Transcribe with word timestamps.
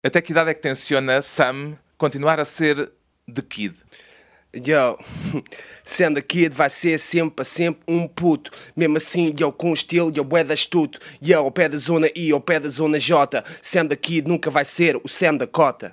Até 0.00 0.22
que 0.22 0.30
idade 0.30 0.50
é 0.50 0.54
que 0.54 0.60
tenciona 0.60 1.20
Sam 1.20 1.76
continuar 1.96 2.38
a 2.38 2.44
ser 2.44 2.92
The 3.26 3.42
Kid? 3.42 3.74
Yo, 4.54 4.96
sendo 5.82 6.22
Kid 6.22 6.54
vai 6.54 6.70
ser 6.70 6.98
sempre, 7.00 7.44
sempre 7.44 7.82
um 7.88 8.06
puto. 8.06 8.52
Mesmo 8.76 8.96
assim, 8.96 9.34
yo, 9.36 9.50
com 9.50 9.72
estilo, 9.72 10.12
yo, 10.14 10.22
da 10.22 10.54
astuto. 10.54 11.00
Yo, 11.20 11.40
ao 11.40 11.50
pé 11.50 11.68
da 11.68 11.76
zona 11.76 12.08
I, 12.14 12.30
ao 12.30 12.40
pé 12.40 12.60
da 12.60 12.68
zona 12.68 12.98
J. 13.00 13.42
Sendo 13.60 13.96
Kid 13.96 14.28
nunca 14.28 14.50
vai 14.50 14.64
ser 14.64 14.96
o 15.02 15.08
Sam 15.08 15.36
da 15.36 15.48
cota. 15.48 15.92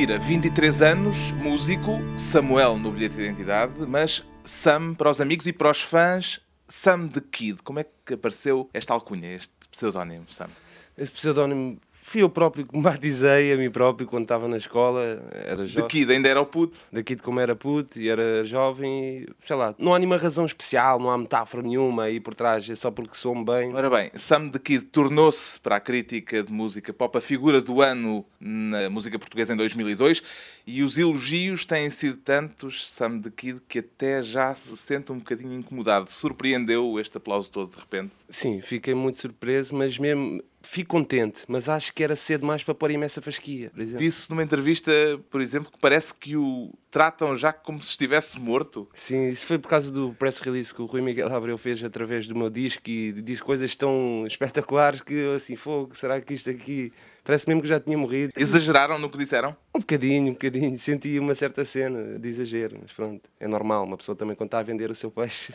Mira, 0.00 0.18
23 0.18 0.80
anos, 0.80 1.30
músico, 1.32 1.98
Samuel 2.16 2.78
no 2.78 2.90
bilhete 2.90 3.16
de 3.16 3.22
identidade, 3.22 3.74
mas 3.86 4.24
Sam 4.42 4.94
para 4.94 5.10
os 5.10 5.20
amigos 5.20 5.46
e 5.46 5.52
para 5.52 5.70
os 5.70 5.82
fãs, 5.82 6.40
Sam 6.66 7.06
the 7.08 7.20
Kid. 7.20 7.62
Como 7.62 7.80
é 7.80 7.84
que 7.84 8.14
apareceu 8.14 8.70
esta 8.72 8.94
alcunha, 8.94 9.34
este 9.34 9.52
pseudónimo, 9.70 10.24
Sam? 10.30 10.48
Esse 10.96 11.12
pseudónimo 11.12 11.78
fui 12.02 12.22
eu 12.22 12.28
próprio 12.28 12.66
que 12.66 12.76
me 12.76 12.82
batizei 12.82 13.52
a 13.52 13.56
mim 13.56 13.70
próprio 13.70 14.06
quando 14.06 14.24
estava 14.24 14.48
na 14.48 14.56
escola. 14.56 15.22
Era 15.32 15.66
The 15.66 15.82
Kid 15.82 16.12
ainda 16.12 16.28
era 16.28 16.40
o 16.40 16.46
puto. 16.46 16.80
De 16.92 17.16
como 17.16 17.40
era 17.40 17.54
puto 17.54 18.00
e 18.00 18.08
era 18.08 18.44
jovem, 18.44 19.22
e, 19.22 19.28
sei 19.40 19.56
lá, 19.56 19.74
não 19.78 19.94
há 19.94 19.98
nenhuma 19.98 20.16
razão 20.16 20.44
especial, 20.44 20.98
não 20.98 21.10
há 21.10 21.18
metáfora 21.18 21.62
nenhuma 21.62 22.04
aí 22.04 22.18
por 22.18 22.34
trás, 22.34 22.68
é 22.68 22.74
só 22.74 22.90
porque 22.90 23.16
sou-me 23.16 23.44
bem. 23.44 23.74
Ora 23.74 23.90
bem, 23.90 24.10
Sam 24.14 24.48
the 24.48 24.58
Kid 24.58 24.86
tornou-se 24.86 25.58
para 25.60 25.76
a 25.76 25.80
crítica 25.80 26.42
de 26.42 26.52
música 26.52 26.92
pop 26.92 27.16
a 27.16 27.20
figura 27.20 27.60
do 27.60 27.80
ano 27.80 28.24
na 28.40 28.88
música 28.88 29.18
portuguesa 29.18 29.52
em 29.52 29.56
2002 29.56 30.22
e 30.66 30.82
os 30.82 30.98
elogios 30.98 31.64
têm 31.64 31.90
sido 31.90 32.16
tantos, 32.16 32.90
Sam 32.90 33.20
the 33.20 33.30
Kid, 33.30 33.60
que 33.68 33.80
até 33.80 34.22
já 34.22 34.54
se 34.54 34.76
sente 34.76 35.12
um 35.12 35.18
bocadinho 35.18 35.52
incomodado. 35.52 36.10
Surpreendeu 36.10 36.98
este 36.98 37.16
aplauso 37.16 37.50
todo 37.50 37.70
de 37.70 37.80
repente? 37.80 38.12
Sim, 38.28 38.60
fiquei 38.60 38.94
muito 38.94 39.20
surpreso, 39.20 39.74
mas 39.74 39.98
mesmo 39.98 40.42
fico 40.62 40.90
contente, 40.90 41.42
mas 41.48 41.68
acho 41.68 41.92
que 41.92 42.02
era 42.02 42.14
cedo 42.14 42.46
mais 42.46 42.62
para 42.62 42.74
pôr 42.74 42.90
imensa 42.90 43.20
fasquia. 43.20 43.70
Disse 43.74 44.30
numa 44.30 44.42
entrevista, 44.42 44.92
por 45.30 45.40
exemplo, 45.40 45.70
que 45.70 45.78
parece 45.78 46.14
que 46.14 46.36
o 46.36 46.72
tratam 46.90 47.36
já 47.36 47.52
como 47.52 47.80
se 47.80 47.90
estivesse 47.90 48.38
morto. 48.38 48.88
Sim, 48.92 49.30
isso 49.30 49.46
foi 49.46 49.58
por 49.58 49.68
causa 49.68 49.90
do 49.90 50.12
press 50.14 50.40
release 50.40 50.74
que 50.74 50.82
o 50.82 50.86
Rui 50.86 51.00
Miguel 51.00 51.32
Abreu 51.32 51.56
fez 51.56 51.82
através 51.82 52.26
do 52.26 52.34
meu 52.34 52.50
disco 52.50 52.82
e 52.88 53.12
disse 53.22 53.42
coisas 53.42 53.74
tão 53.76 54.24
espetaculares 54.26 55.00
que 55.00 55.14
eu 55.14 55.34
assim, 55.34 55.56
fogo, 55.56 55.96
será 55.96 56.20
que 56.20 56.34
isto 56.34 56.50
aqui 56.50 56.92
parece 57.30 57.46
mesmo 57.46 57.62
que 57.62 57.68
já 57.68 57.78
tinha 57.78 57.96
morrido? 57.96 58.32
Exageraram 58.36 58.98
no 58.98 59.08
que 59.08 59.16
disseram? 59.16 59.56
Um 59.72 59.78
bocadinho, 59.78 60.30
um 60.30 60.32
bocadinho. 60.32 60.76
Senti 60.76 61.16
uma 61.16 61.32
certa 61.32 61.64
cena 61.64 62.18
de 62.18 62.28
exagero, 62.28 62.78
mas 62.82 62.92
pronto, 62.92 63.22
é 63.38 63.46
normal. 63.46 63.84
Uma 63.84 63.96
pessoa 63.96 64.16
também 64.16 64.34
quando 64.34 64.48
está 64.48 64.58
a 64.58 64.62
vender 64.64 64.90
o 64.90 64.96
seu 64.96 65.12
peixe, 65.12 65.52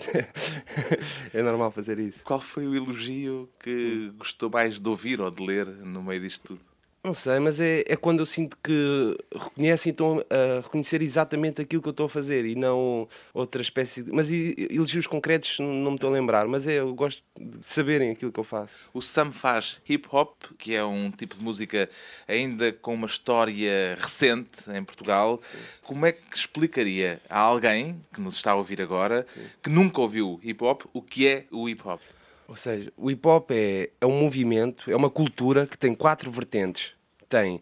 é 1.34 1.42
normal 1.42 1.72
fazer 1.72 2.00
isso. 2.00 2.24
Qual 2.24 2.40
foi 2.40 2.66
o 2.66 2.74
elogio 2.74 3.50
que 3.60 4.10
gostou 4.18 4.50
mais 4.50 4.80
de 4.80 4.88
ouvir 4.88 5.20
ou 5.20 5.30
de 5.30 5.46
ler 5.46 5.66
no 5.68 6.02
meio 6.02 6.22
disto 6.22 6.56
tudo? 6.56 6.75
Não 7.06 7.14
sei, 7.14 7.38
mas 7.38 7.60
é, 7.60 7.84
é 7.86 7.96
quando 7.96 8.22
eu 8.22 8.26
sinto 8.26 8.58
que 8.64 9.16
reconhecem 9.32 9.92
então 9.92 10.26
a 10.28 10.62
reconhecer 10.62 11.04
exatamente 11.04 11.62
aquilo 11.62 11.80
que 11.80 11.88
eu 11.88 11.92
estou 11.92 12.08
a 12.08 12.10
fazer 12.10 12.48
e 12.48 12.56
não 12.56 13.08
outra 13.32 13.62
espécie 13.62 14.02
de. 14.02 14.12
Mas 14.12 14.32
e- 14.32 14.56
elogios 14.72 15.06
concretos 15.06 15.60
não 15.60 15.92
me 15.92 15.98
estou 15.98 16.10
a 16.10 16.14
lembrar, 16.14 16.48
mas 16.48 16.68
é, 16.68 16.80
eu 16.80 16.96
gosto 16.96 17.24
de 17.40 17.60
saberem 17.62 18.10
aquilo 18.10 18.32
que 18.32 18.40
eu 18.40 18.44
faço. 18.44 18.76
O 18.92 19.04
Sam 19.04 19.32
faz 19.32 19.80
hip 19.88 20.08
hop, 20.12 20.34
que 20.58 20.74
é 20.74 20.84
um 20.84 21.12
tipo 21.12 21.36
de 21.36 21.44
música 21.44 21.88
ainda 22.28 22.74
com 22.74 22.96
uma 22.96 23.06
história 23.06 23.96
recente 24.02 24.50
em 24.74 24.84
Portugal. 24.84 25.40
Como 25.84 26.08
é 26.08 26.12
que 26.12 26.36
explicaria 26.36 27.22
a 27.30 27.38
alguém 27.38 28.02
que 28.12 28.20
nos 28.20 28.36
está 28.38 28.54
a 28.54 28.56
ouvir 28.56 28.82
agora, 28.82 29.28
que 29.62 29.70
nunca 29.70 30.02
ouviu 30.02 30.40
hip 30.42 30.64
hop, 30.64 30.82
o 30.92 31.04
que 31.04 31.28
é 31.28 31.46
o 31.52 31.70
hip 31.70 31.88
hop? 31.88 32.02
Ou 32.48 32.56
seja, 32.56 32.92
o 32.96 33.10
hip 33.10 33.28
hop 33.28 33.52
é, 33.52 33.90
é 34.00 34.06
um 34.06 34.20
movimento, 34.20 34.90
é 34.90 34.96
uma 34.96 35.10
cultura 35.10 35.66
que 35.66 35.78
tem 35.78 35.94
quatro 35.94 36.30
vertentes. 36.32 36.96
Tem 37.36 37.62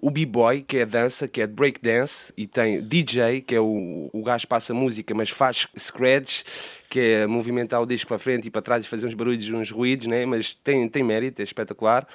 o 0.00 0.10
b-boy, 0.10 0.62
que 0.62 0.78
é 0.78 0.82
a 0.82 0.86
dança, 0.86 1.28
que 1.28 1.42
é 1.42 1.46
break 1.46 1.78
dance, 1.82 2.32
e 2.36 2.46
tem 2.46 2.82
DJ, 2.82 3.42
que 3.42 3.54
é 3.54 3.60
o, 3.60 4.08
o 4.12 4.22
gajo 4.22 4.42
que 4.42 4.48
passa 4.48 4.72
música, 4.72 5.14
mas 5.14 5.28
faz 5.28 5.66
scratch, 5.78 6.42
que 6.88 6.98
é 6.98 7.26
movimentar 7.26 7.82
o 7.82 7.86
disco 7.86 8.08
para 8.08 8.18
frente 8.18 8.48
e 8.48 8.50
para 8.50 8.62
trás 8.62 8.82
e 8.82 8.88
fazer 8.88 9.06
uns 9.06 9.12
barulhos, 9.12 9.46
uns 9.50 9.70
ruídos, 9.70 10.06
né? 10.06 10.24
mas 10.24 10.54
tem, 10.54 10.88
tem 10.88 11.04
mérito, 11.04 11.42
é 11.42 11.44
espetacular. 11.44 12.08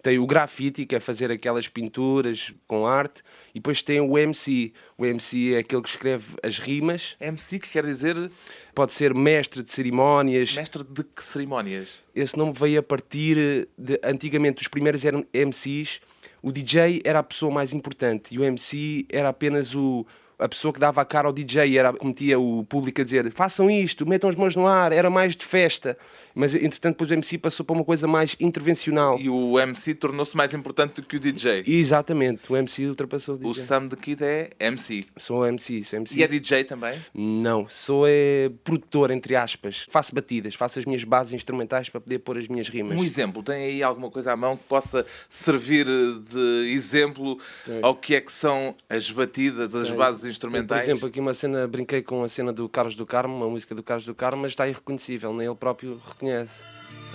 Tem 0.00 0.18
o 0.18 0.26
grafite, 0.26 0.86
que 0.86 0.94
é 0.94 1.00
fazer 1.00 1.30
aquelas 1.32 1.66
pinturas 1.66 2.52
com 2.66 2.86
arte, 2.86 3.22
e 3.52 3.58
depois 3.58 3.82
tem 3.82 4.00
o 4.00 4.16
MC. 4.16 4.72
O 4.96 5.04
MC 5.04 5.54
é 5.54 5.58
aquele 5.58 5.82
que 5.82 5.88
escreve 5.88 6.36
as 6.42 6.58
rimas, 6.58 7.16
MC, 7.20 7.58
que 7.58 7.70
quer 7.70 7.84
dizer 7.84 8.30
pode 8.74 8.92
ser 8.92 9.12
mestre 9.14 9.62
de 9.62 9.70
cerimónias, 9.70 10.54
mestre 10.54 10.82
de 10.82 11.04
que 11.04 11.22
cerimónias? 11.22 12.00
esse 12.14 12.36
nome 12.38 12.52
veio 12.56 12.80
a 12.80 12.82
partir 12.82 13.68
de 13.76 14.00
antigamente 14.02 14.62
os 14.62 14.68
primeiros 14.68 15.04
eram 15.04 15.26
MCs 15.32 16.00
o 16.42 16.50
DJ 16.50 17.00
era 17.04 17.20
a 17.20 17.22
pessoa 17.22 17.52
mais 17.52 17.72
importante 17.72 18.34
e 18.34 18.38
o 18.38 18.44
MC 18.44 19.06
era 19.08 19.28
apenas 19.28 19.74
o 19.74 20.04
a 20.38 20.48
pessoa 20.48 20.72
que 20.72 20.80
dava 20.80 21.00
a 21.00 21.04
cara 21.04 21.26
ao 21.28 21.32
DJ 21.32 21.78
era 21.78 21.92
metia 22.02 22.38
o 22.38 22.64
público 22.64 23.00
a 23.00 23.04
dizer 23.04 23.30
façam 23.32 23.70
isto, 23.70 24.06
metam 24.06 24.28
as 24.28 24.36
mãos 24.36 24.56
no 24.56 24.66
ar, 24.66 24.92
era 24.92 25.08
mais 25.08 25.36
de 25.36 25.44
festa. 25.44 25.96
Mas 26.34 26.54
entretanto 26.54 26.94
depois 26.94 27.10
o 27.10 27.14
MC 27.14 27.38
passou 27.38 27.64
para 27.64 27.74
uma 27.74 27.84
coisa 27.84 28.06
mais 28.06 28.36
intervencional. 28.40 29.18
E 29.18 29.28
o 29.28 29.58
MC 29.58 29.94
tornou-se 29.94 30.36
mais 30.36 30.54
importante 30.54 30.94
do 30.94 31.02
que 31.02 31.16
o 31.16 31.20
DJ. 31.20 31.62
Exatamente, 31.66 32.50
o 32.50 32.56
MC 32.56 32.86
ultrapassou 32.86 33.34
o 33.34 33.38
DJ. 33.38 33.50
O 33.50 33.54
Sam 33.54 33.88
the 33.88 33.96
Kid 33.96 34.24
é 34.24 34.50
MC. 34.58 35.04
Sou 35.16 35.46
MC, 35.46 35.82
sou 35.84 35.98
MC. 35.98 36.18
E 36.18 36.22
é 36.22 36.28
DJ 36.28 36.64
também? 36.64 36.98
Não, 37.14 37.66
sou 37.68 38.04
é, 38.06 38.50
produtor, 38.64 39.10
entre 39.10 39.36
aspas. 39.36 39.84
Faço 39.88 40.14
batidas, 40.14 40.54
faço 40.54 40.78
as 40.78 40.84
minhas 40.84 41.04
bases 41.04 41.34
instrumentais 41.34 41.88
para 41.88 42.00
poder 42.00 42.18
pôr 42.20 42.38
as 42.38 42.48
minhas 42.48 42.68
rimas. 42.68 42.96
Um 42.96 43.04
exemplo, 43.04 43.42
tem 43.42 43.64
aí 43.64 43.82
alguma 43.82 44.10
coisa 44.10 44.32
à 44.32 44.36
mão 44.36 44.56
que 44.56 44.64
possa 44.64 45.04
servir 45.28 45.86
de 45.86 46.72
exemplo 46.72 47.38
ao 47.82 47.94
que 47.94 48.14
é 48.14 48.20
que 48.20 48.32
são 48.32 48.74
as 48.88 49.10
batidas, 49.10 49.74
as 49.74 49.88
Tem. 49.88 49.96
bases 49.96 50.31
Por 50.38 50.48
instrumentais? 50.48 50.82
exemplo, 50.84 51.08
aqui 51.08 51.20
uma 51.20 51.34
cena, 51.34 51.66
brinquei 51.66 52.02
com 52.02 52.22
a 52.22 52.28
cena 52.28 52.52
do 52.52 52.68
Carlos 52.68 52.94
do 52.94 53.06
Carmo, 53.06 53.34
uma 53.34 53.48
música 53.48 53.74
do 53.74 53.82
Carlos 53.82 54.06
do 54.06 54.14
Carmo, 54.14 54.42
mas 54.42 54.52
está 54.52 54.68
irreconhecível, 54.68 55.32
nem 55.32 55.46
ele 55.46 55.56
próprio 55.56 56.00
reconhece. 56.06 56.62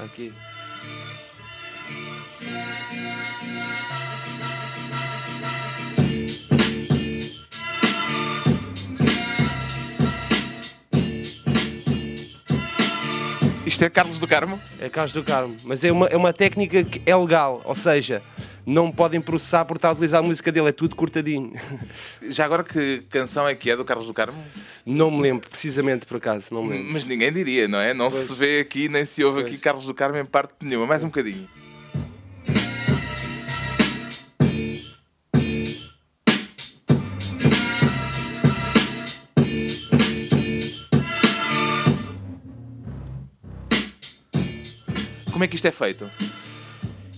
Aqui. 0.04 0.34
Isto 13.78 13.86
é 13.86 13.90
Carlos 13.92 14.18
do 14.18 14.28
Carmo? 14.28 14.60
É 14.80 14.90
Carlos 14.90 15.14
do 15.14 15.24
Carmo, 15.24 15.56
mas 15.64 15.84
é 15.84 15.92
uma, 15.92 16.08
é 16.08 16.18
uma 16.18 16.34
técnica 16.34 16.84
que 16.84 17.00
é 17.06 17.16
legal, 17.16 17.62
ou 17.64 17.76
seja, 17.76 18.24
não 18.66 18.92
podem 18.92 19.22
processar 19.22 19.66
por 19.66 19.76
estar 19.76 19.90
a 19.90 19.92
utilizar 19.92 20.20
a 20.20 20.24
música 20.24 20.52
dele, 20.52 20.70
é 20.70 20.72
tudo 20.72 20.96
cortadinho. 20.96 21.54
Já 22.28 22.46
agora 22.46 22.64
que 22.64 23.04
canção 23.08 23.48
é 23.48 23.54
que 23.54 23.70
é 23.70 23.78
do 23.78 23.86
Carlos 23.86 24.08
do 24.08 24.16
Carmo? 24.16 24.44
Não 24.84 25.12
me 25.12 25.22
lembro, 25.22 25.48
precisamente 25.48 26.08
por 26.08 26.18
acaso, 26.18 26.48
não 26.50 26.64
me 26.64 26.72
lembro. 26.72 26.92
Mas 26.94 27.04
ninguém 27.06 27.32
diria, 27.32 27.68
não 27.68 27.78
é? 27.78 27.94
Não 27.94 28.10
Pois. 28.10 28.24
se 28.24 28.34
vê 28.34 28.62
aqui, 28.62 28.90
nem 28.90 29.06
se 29.06 29.24
ouve 29.24 29.42
aqui 29.42 29.52
Pois. 29.52 29.62
Carlos 29.62 29.86
do 29.86 29.94
Carmo 29.94 30.18
em 30.18 30.26
parte 30.26 30.56
nenhuma. 30.60 30.88
Mais 30.88 31.04
um 31.04 31.10
bocadinho. 31.10 31.48
Como 45.38 45.44
é 45.44 45.48
que 45.48 45.56
isto 45.56 45.68
é 45.68 45.72
feito? 45.72 46.10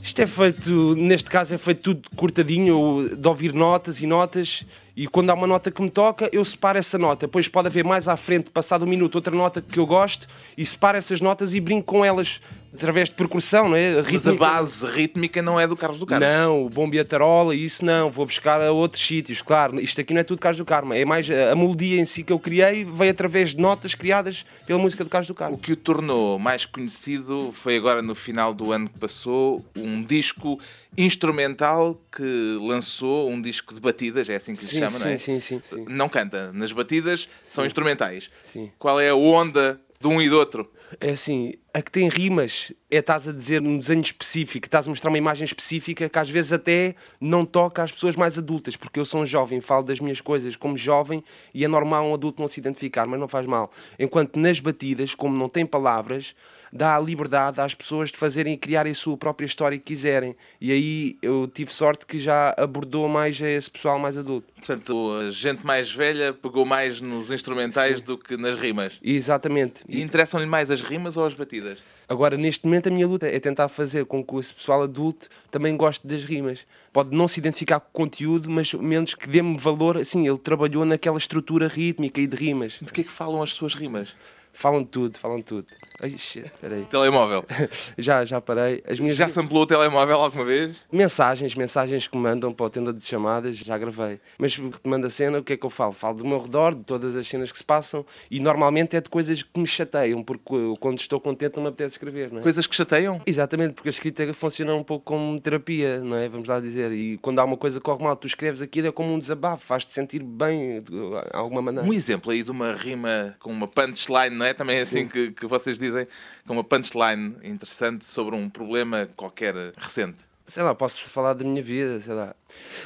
Isto 0.04 0.21
é 0.21 0.27
feito, 0.27 0.94
neste 0.98 1.30
caso 1.30 1.54
é 1.54 1.57
feito 1.57 1.81
tudo 1.81 2.10
cortadinho, 2.18 3.16
de 3.16 3.25
ouvir 3.25 3.54
notas 3.54 4.01
e 4.01 4.06
notas 4.06 4.66
E 5.00 5.07
quando 5.07 5.30
há 5.30 5.34
uma 5.34 5.48
nota 5.48 5.72
que 5.72 5.81
me 5.81 5.90
toca, 5.90 6.30
eu 6.34 6.44
separo 6.44 6.78
essa 6.78 6.98
nota. 6.98 7.25
Depois 7.25 7.48
pode 7.48 7.69
haver 7.69 7.86
mais 7.86 8.10
à 8.10 8.18
frente, 8.18 8.50
passado 8.50 8.84
um 8.84 8.86
minuto, 8.86 9.16
outra 9.16 9.34
nota 9.34 9.62
que 9.62 9.80
eu 9.80 9.86
gosto 9.86 10.28
e 10.57 10.66
separo 10.66 10.98
essas 10.98 11.22
notas 11.22 11.54
e 11.54 11.62
brinco 11.62 11.86
com 11.86 12.04
elas 12.04 12.42
através 12.74 13.07
de 13.07 13.16
percussão, 13.16 13.69
não 13.69 13.78
é? 13.78 14.04
Mas 14.12 14.28
a 14.28 14.34
base 14.34 14.86
rítmica 14.86 15.42
não 15.42 15.57
é 15.57 15.66
do 15.66 15.78
Carlos 15.78 16.00
do 16.00 16.06
Carmo. 16.06 16.25
Não, 16.25 16.66
o 16.66 16.69
bombo 16.69 16.96
e 16.96 17.00
a 17.00 17.06
tarola, 17.06 17.56
isso 17.56 17.84
não. 17.84 18.12
Vou 18.12 18.25
buscar 18.25 18.62
a 18.62 18.74
outros 18.74 19.07
sítios, 19.07 19.42
claro. 19.42 19.80
Isto 19.80 20.01
aqui 20.01 20.13
não 20.13 20.19
é 20.19 20.24
tudo 20.25 20.42
Carlos 20.42 20.57
do 20.57 20.66
Carmo. 20.66 20.94
É 20.94 21.06
mais 21.06 21.30
a 21.31 21.56
melodia 21.56 21.98
em 21.98 22.06
si 22.06 22.22
que 22.22 22.34
eu 22.34 22.38
criei, 22.38 22.84
veio 22.84 23.12
através 23.12 23.52
de 23.52 23.62
notas 23.62 23.95
criadas 23.95 24.45
pela 24.68 24.78
música 24.78 25.06
do 25.06 25.10
Carlos 25.10 25.30
do 25.30 25.34
Carmo. 25.34 25.56
O 25.56 25.57
que 25.57 25.72
o 25.72 25.78
tornou 25.78 26.38
mais 26.38 26.66
conhecido 26.66 27.52
foi 27.54 27.78
agora 27.78 28.02
no 28.02 28.13
final 28.13 28.54
do 28.54 28.74
ano 28.74 28.90
que 28.90 29.00
passou, 29.00 29.66
um 29.78 30.04
disco 30.04 30.60
instrumental 30.98 32.00
que 32.12 32.58
lançou 32.62 33.30
um 33.30 33.42
disco 33.42 33.74
de 33.74 33.80
batidas, 33.80 34.30
é 34.30 34.36
assim 34.36 34.56
que 34.56 34.64
se 34.64 34.72
sim, 34.72 34.80
chama, 34.80 34.98
sim, 34.98 35.04
não 35.04 35.12
é? 35.12 35.18
Sim, 35.18 35.40
sim, 35.40 35.62
sim. 35.64 35.86
Não 35.88 36.10
canta. 36.10 36.52
Nas 36.52 36.72
batidas 36.72 37.30
são 37.46 37.66
instrumentais. 37.66 38.30
Sim. 38.44 38.72
Qual 38.78 39.00
é 39.00 39.10
a 39.10 39.16
onda 39.16 39.80
de 40.00 40.08
um 40.08 40.22
e 40.22 40.30
do 40.30 40.38
outro? 40.38 40.70
É 41.00 41.12
assim, 41.12 41.54
a 41.72 41.82
que 41.84 41.92
tem 41.92 42.10
rimas 42.10 42.74
é 42.90 42.98
estás 42.98 43.28
a 43.28 43.32
dizer 43.32 43.62
um 43.62 43.78
desenho 43.78 44.02
específico, 44.02 44.66
estás 44.66 44.88
a 44.88 44.90
mostrar 44.90 45.12
uma 45.12 45.18
imagem 45.18 45.46
específica 45.46 46.10
que 46.10 46.18
às 46.18 46.30
vezes 46.30 46.52
até 46.52 46.96
não 47.22 47.46
toca 47.46 47.84
às 47.84 47.92
pessoas 47.92 48.16
mais 48.16 48.38
adultas, 48.38 48.76
porque 48.76 49.00
eu 49.00 49.06
sou 49.06 49.22
um 49.22 49.26
jovem, 49.26 49.62
falo 49.62 49.84
das 49.84 50.00
minhas 50.00 50.20
coisas 50.20 50.56
como 50.56 50.76
jovem 50.76 51.24
e 51.54 51.64
é 51.64 51.68
normal 51.68 52.08
um 52.08 52.14
adulto 52.16 52.42
não 52.42 52.48
se 52.48 52.60
identificar, 52.60 53.06
mas 53.06 53.20
não 53.20 53.28
faz 53.28 53.46
mal. 53.46 53.72
Enquanto 54.00 54.40
nas 54.40 54.60
batidas, 54.60 55.14
como 55.14 55.38
não 55.38 55.48
tem 55.48 55.64
palavras, 55.64 56.34
dá 56.71 56.95
a 56.95 57.00
liberdade 57.00 57.60
às 57.62 57.74
pessoas 57.74 58.12
de 58.12 58.18
fazerem 58.18 58.54
e 58.54 58.57
criarem 58.57 58.92
a 58.92 58.95
sua 58.95 59.18
própria 59.18 59.45
história 59.45 59.77
que 59.77 59.86
quiserem. 59.86 60.36
E 60.60 60.71
aí 60.71 61.18
eu 61.21 61.50
tive 61.54 61.74
sorte 61.74 62.06
que 62.06 62.19
já 62.19 62.54
abordou 62.57 63.07
mais 63.07 63.39
esse 63.42 63.69
pessoal 63.69 64.00
mais 64.00 64.18
adulto. 64.18 64.48
Portanto, 64.56 65.18
a 65.19 65.30
gente 65.30 65.66
mais 65.66 65.92
velha 65.92 66.33
pegou 66.33 66.66
mais 66.66 67.01
nos 67.01 67.31
instrumentais 67.31 68.00
Sim. 68.00 68.04
do 68.06 68.18
que 68.18 68.38
nas 68.38 68.56
rimas. 68.56 69.00
Exatamente. 69.04 69.83
E 69.88 70.01
interessam-lhe 70.01 70.45
mais 70.45 70.69
as 70.71 70.81
rimas 70.81 71.18
ou 71.18 71.25
as 71.25 71.33
batidas? 71.33 71.80
Agora, 72.10 72.36
neste 72.36 72.66
momento, 72.66 72.88
a 72.88 72.92
minha 72.92 73.07
luta 73.07 73.27
é 73.27 73.39
tentar 73.39 73.68
fazer 73.68 74.04
com 74.06 74.24
que 74.24 74.36
esse 74.38 74.51
pessoal 74.51 74.81
adulto 74.81 75.30
também 75.51 75.77
goste 75.77 76.07
das 76.07 76.25
rimas. 76.25 76.66
Pode 76.92 77.16
não 77.16 77.27
se 77.27 77.39
identificar 77.39 77.80
com 77.80 77.88
o 77.88 77.92
conteúdo, 77.92 78.50
mas 78.50 78.74
menos 78.74 79.13
que 79.13 79.30
dê-me 79.30 79.56
valor. 79.57 79.95
Assim, 79.95 80.27
ele 80.27 80.39
trabalhou 80.39 80.83
naquela 80.86 81.19
estrutura 81.19 81.68
rítmica 81.68 82.19
e 82.19 82.25
de 82.25 82.36
rimas. 82.36 82.80
De 82.81 82.92
que 82.92 83.01
é 83.01 83.04
que 83.04 83.12
falam 83.12 83.44
as 83.44 83.51
suas 83.51 83.75
rimas? 83.75 84.16
Falam 84.54 84.84
tudo, 84.84 85.18
falam 85.18 85.42
tudo. 85.42 85.66
Ai, 86.01 86.18
shit, 86.18 86.51
peraí. 86.60 86.84
Telemóvel. 86.86 87.46
Já, 87.98 88.24
já 88.25 88.40
parei. 88.42 88.84
As 88.88 89.00
minhas 89.00 89.16
Já 89.18 89.30
samplou 89.30 89.63
o 89.63 89.66
telemóvel 89.66 90.18
alguma 90.18 90.46
vez? 90.46 90.86
mensagens, 90.92 91.56
mensagens 91.56 92.07
que 92.07 92.18
me 92.18 92.24
mandam 92.24 92.51
para 92.51 92.66
a 92.68 92.69
tenda 92.69 92.94
de 92.94 93.04
chamadas, 93.06 93.57
já 93.57 93.78
gravei. 93.78 94.19
Mas 94.38 94.56
retomando 94.56 95.07
a 95.07 95.10
cena, 95.10 95.40
o 95.40 95.44
que 95.44 95.54
é 95.54 95.57
que 95.57 95.66
eu 95.66 95.69
falo? 95.69 95.92
Falo 95.94 96.18
do 96.18 96.25
meu 96.25 96.40
redor, 96.42 96.75
de 96.75 96.84
todas 96.84 97.16
as 97.16 97.28
cenas 97.28 97.51
que 97.51 97.57
se 97.57 97.63
passam 97.63 98.06
e 98.30 98.40
normalmente 98.40 98.96
é 98.96 99.01
de 99.01 99.10
coisas 99.10 99.42
que 99.44 99.60
me 99.60 99.68
chateiam, 99.68 100.24
porque 100.24 100.54
quando 100.80 101.00
estou 101.00 101.19
contente 101.19 101.56
não 101.56 101.63
me 101.63 101.69
apetece 101.69 101.95
escrever, 101.95 102.31
não 102.31 102.40
é? 102.40 102.44
Coisas 102.44 102.66
que 102.68 102.75
chateiam? 102.75 103.22
Exatamente, 103.25 103.74
porque 103.74 103.90
a 103.90 103.92
escrita 103.92 104.34
funciona 104.34 104.74
um 104.74 104.84
pouco 104.84 105.06
como 105.06 105.40
terapia, 105.40 106.00
não 106.02 106.18
é? 106.18 106.28
Vamos 106.30 106.48
lá 106.48 106.60
dizer. 106.60 106.92
E 106.92 107.18
quando 107.18 107.40
há 107.40 107.44
uma 107.44 107.57
coisa 107.57 107.80
que 107.80 107.84
corre 107.86 108.04
mal, 108.04 108.16
tu 108.16 108.28
escreves 108.28 108.62
aquilo, 108.62 108.88
é 108.88 108.92
como 108.92 109.13
um 109.13 109.19
desabafo, 109.19 109.66
faz-te 109.66 109.92
sentir 109.92 110.24
bem 110.24 110.80
de 110.80 110.92
alguma 111.34 111.62
maneira. 111.62 111.88
Um 111.88 111.94
exemplo 111.94 112.31
aí 112.31 112.44
de 112.44 112.52
uma 112.52 112.74
rima 112.74 113.36
com 113.40 113.52
uma 113.52 113.68
punchline, 113.68 114.36
não 114.40 114.46
é? 114.46 114.54
Também 114.54 114.78
é 114.78 114.82
assim 114.82 115.08
que, 115.08 115.32
que 115.32 115.46
vocês 115.46 115.78
dizem, 115.78 116.08
com 116.48 116.54
uma 116.54 116.64
punchline 116.64 117.36
interessante 117.44 118.06
sobre 118.06 118.36
um 118.36 118.50
problema 118.50 119.08
qualquer 119.16 119.54
recente. 119.78 120.30
Sei 120.50 120.64
lá, 120.64 120.74
posso 120.74 121.08
falar 121.08 121.34
da 121.34 121.46
minha 121.46 121.62
vida, 121.62 122.02
sei 122.02 122.12
lá. 122.16 122.36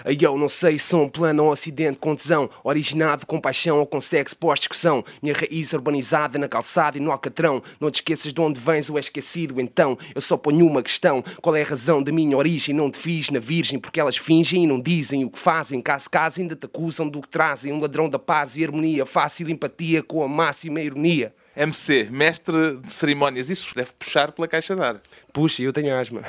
Aí 0.04 0.18
eu 0.20 0.38
não 0.38 0.50
sei 0.50 0.78
se 0.78 0.88
sou 0.88 1.04
um 1.04 1.08
plano 1.08 1.44
ou 1.44 1.50
um 1.50 1.54
acidente 1.54 1.98
com 1.98 2.14
tesão, 2.14 2.50
originado 2.62 3.26
com 3.26 3.40
paixão 3.40 3.80
ou 3.80 3.88
com 3.88 4.02
sexo 4.02 4.36
pós-discussão. 4.36 5.02
Minha 5.22 5.34
raiz 5.34 5.72
urbanizada 5.72 6.38
na 6.38 6.50
calçada 6.50 6.98
e 6.98 7.00
no 7.00 7.10
alcatrão. 7.10 7.64
Não 7.80 7.90
te 7.90 8.02
esqueças 8.02 8.34
de 8.34 8.42
onde 8.42 8.60
vens 8.60 8.90
ou 8.90 8.98
é 8.98 9.00
esquecido, 9.00 9.62
então 9.62 9.98
eu 10.14 10.20
só 10.20 10.36
ponho 10.36 10.68
uma 10.68 10.84
questão: 10.84 11.24
qual 11.42 11.56
é 11.56 11.62
a 11.62 11.66
razão 11.66 12.04
da 12.04 12.12
minha 12.12 12.36
origem? 12.36 12.76
Não 12.76 12.92
te 12.92 12.98
fiz 12.98 13.30
na 13.30 13.40
virgem, 13.40 13.80
porque 13.80 14.02
elas 14.02 14.18
fingem 14.18 14.66
e 14.66 14.68
não 14.68 14.82
dizem 14.82 15.24
o 15.24 15.30
que 15.30 15.40
fazem. 15.40 15.82
Caso 15.82 16.10
caso, 16.10 16.42
ainda 16.42 16.58
te 16.58 16.66
acusam 16.66 17.08
do 17.08 17.22
que 17.22 17.30
trazem. 17.30 17.72
Um 17.72 17.80
ladrão 17.80 18.10
da 18.10 18.20
paz 18.20 18.58
e 18.58 18.66
harmonia, 18.66 19.06
fácil 19.06 19.50
empatia 19.50 20.04
com 20.04 20.22
a 20.22 20.28
máxima 20.28 20.82
ironia. 20.82 21.34
MC, 21.56 22.10
mestre 22.10 22.78
de 22.78 22.92
cerimónias, 22.92 23.50
isso 23.50 23.76
deve 23.76 23.92
puxar 23.94 24.32
pela 24.32 24.48
caixa 24.48 24.76
de 24.76 24.82
ar. 24.82 25.02
Puxa, 25.32 25.62
eu 25.62 25.72
tenho 25.72 25.96
asma. 25.96 26.22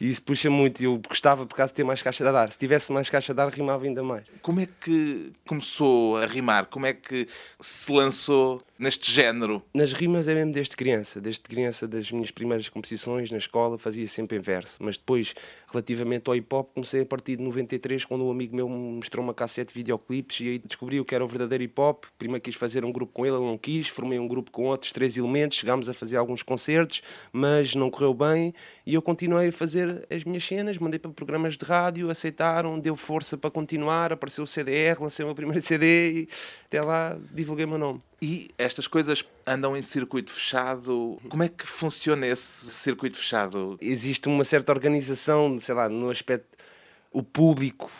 E 0.00 0.08
isso 0.10 0.22
puxa 0.22 0.50
muito. 0.50 0.82
Eu 0.82 1.00
gostava, 1.08 1.46
por 1.46 1.54
causa 1.54 1.72
de 1.72 1.76
ter 1.76 1.84
mais 1.84 2.02
caixa 2.02 2.22
de 2.22 2.36
ar. 2.36 2.50
Se 2.52 2.58
tivesse 2.58 2.92
mais 2.92 3.08
caixa 3.08 3.32
de 3.32 3.40
ar, 3.40 3.48
rimava 3.48 3.84
ainda 3.84 4.02
mais. 4.02 4.24
Como 4.42 4.60
é 4.60 4.68
que 4.80 5.32
começou 5.46 6.18
a 6.18 6.26
rimar? 6.26 6.66
Como 6.66 6.84
é 6.86 6.92
que 6.92 7.26
se 7.60 7.90
lançou 7.90 8.62
neste 8.78 9.10
género? 9.10 9.62
Nas 9.74 9.92
rimas 9.92 10.28
é 10.28 10.34
mesmo 10.34 10.52
desde 10.52 10.76
criança. 10.76 11.20
Desde 11.20 11.42
criança, 11.42 11.86
das 11.86 12.10
minhas 12.10 12.30
primeiras 12.30 12.68
composições 12.68 13.30
na 13.30 13.38
escola, 13.38 13.78
fazia 13.78 14.06
sempre 14.06 14.36
em 14.36 14.40
verso. 14.40 14.76
Mas 14.80 14.96
depois, 14.96 15.34
relativamente 15.70 16.28
ao 16.28 16.36
hip 16.36 16.54
hop, 16.54 16.72
comecei 16.74 17.02
a 17.02 17.06
partir 17.06 17.36
de 17.36 17.42
93, 17.42 18.04
quando 18.04 18.24
um 18.24 18.30
amigo 18.30 18.54
meu 18.54 18.68
me 18.68 18.96
mostrou 18.96 19.24
uma 19.24 19.34
cassete 19.34 19.72
de 19.72 19.80
videoclipes 19.80 20.40
e 20.40 20.48
aí 20.48 20.58
descobri 20.58 21.00
o 21.00 21.04
que 21.04 21.14
era 21.14 21.24
o 21.24 21.28
verdadeiro 21.28 21.64
hip 21.64 21.80
hop. 21.80 22.04
Primeiro 22.18 22.42
quis 22.42 22.54
fazer 22.54 22.84
um 22.84 22.92
grupo 22.92 23.12
com 23.12 23.24
ele, 23.24 23.36
ele 23.36 23.44
não 23.44 23.58
quis. 23.58 23.88
Formei 23.88 24.18
um 24.18 24.28
grupo 24.28 24.50
com 24.50 24.64
outros 24.64 24.92
três 24.92 25.16
elementos. 25.16 25.58
Chegámos 25.58 25.88
a 25.88 25.94
fazer 25.94 26.16
alguns 26.16 26.42
concertos, 26.42 27.02
mas 27.32 27.74
não 27.74 27.90
correu 27.90 28.14
bem. 28.14 28.54
E 28.86 28.94
eu 28.94 29.02
continuei 29.02 29.48
a 29.48 29.52
fazer 29.52 30.06
as 30.08 30.22
minhas 30.22 30.44
cenas, 30.44 30.78
mandei 30.78 30.96
para 30.96 31.10
programas 31.10 31.56
de 31.56 31.64
rádio, 31.64 32.08
aceitaram, 32.08 32.78
deu 32.78 32.94
força 32.94 33.36
para 33.36 33.50
continuar. 33.50 34.12
Apareceu 34.12 34.44
o 34.44 34.46
CDR, 34.46 35.02
lancei 35.02 35.24
o 35.24 35.26
meu 35.26 35.34
primeiro 35.34 35.60
CD 35.66 36.12
e 36.12 36.28
até 36.66 36.80
lá 36.80 37.18
divulguei 37.32 37.64
o 37.64 37.68
meu 37.68 37.78
nome. 37.78 38.00
E 38.22 38.50
estas 38.56 38.86
coisas 38.86 39.24
andam 39.44 39.76
em 39.76 39.82
circuito 39.82 40.30
fechado. 40.30 41.18
Como 41.28 41.42
é 41.42 41.48
que 41.48 41.66
funciona 41.66 42.28
esse 42.28 42.70
circuito 42.70 43.16
fechado? 43.16 43.76
existe 43.80 44.28
uma 44.28 44.44
certa 44.44 44.70
organização, 44.70 45.58
sei 45.58 45.74
lá, 45.74 45.88
no 45.88 46.08
aspecto. 46.08 46.46
O 47.10 47.24
público 47.24 47.90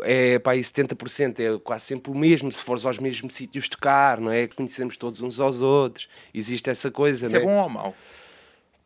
é 0.00 0.38
para 0.38 0.52
aí 0.52 0.60
70%, 0.60 1.40
é 1.40 1.58
quase 1.58 1.84
sempre 1.84 2.10
o 2.10 2.14
mesmo, 2.14 2.50
se 2.50 2.62
fores 2.62 2.86
aos 2.86 2.98
mesmos 2.98 3.34
sítios 3.34 3.68
tocar, 3.68 4.18
não 4.18 4.32
é? 4.32 4.46
Conhecemos 4.46 4.96
todos 4.96 5.20
uns 5.20 5.38
aos 5.38 5.60
outros, 5.60 6.08
existe 6.32 6.70
essa 6.70 6.90
coisa. 6.90 7.26
Isso 7.26 7.34
não 7.34 7.42
é 7.42 7.44
bom 7.44 7.62
ou 7.62 7.68
mau? 7.68 7.94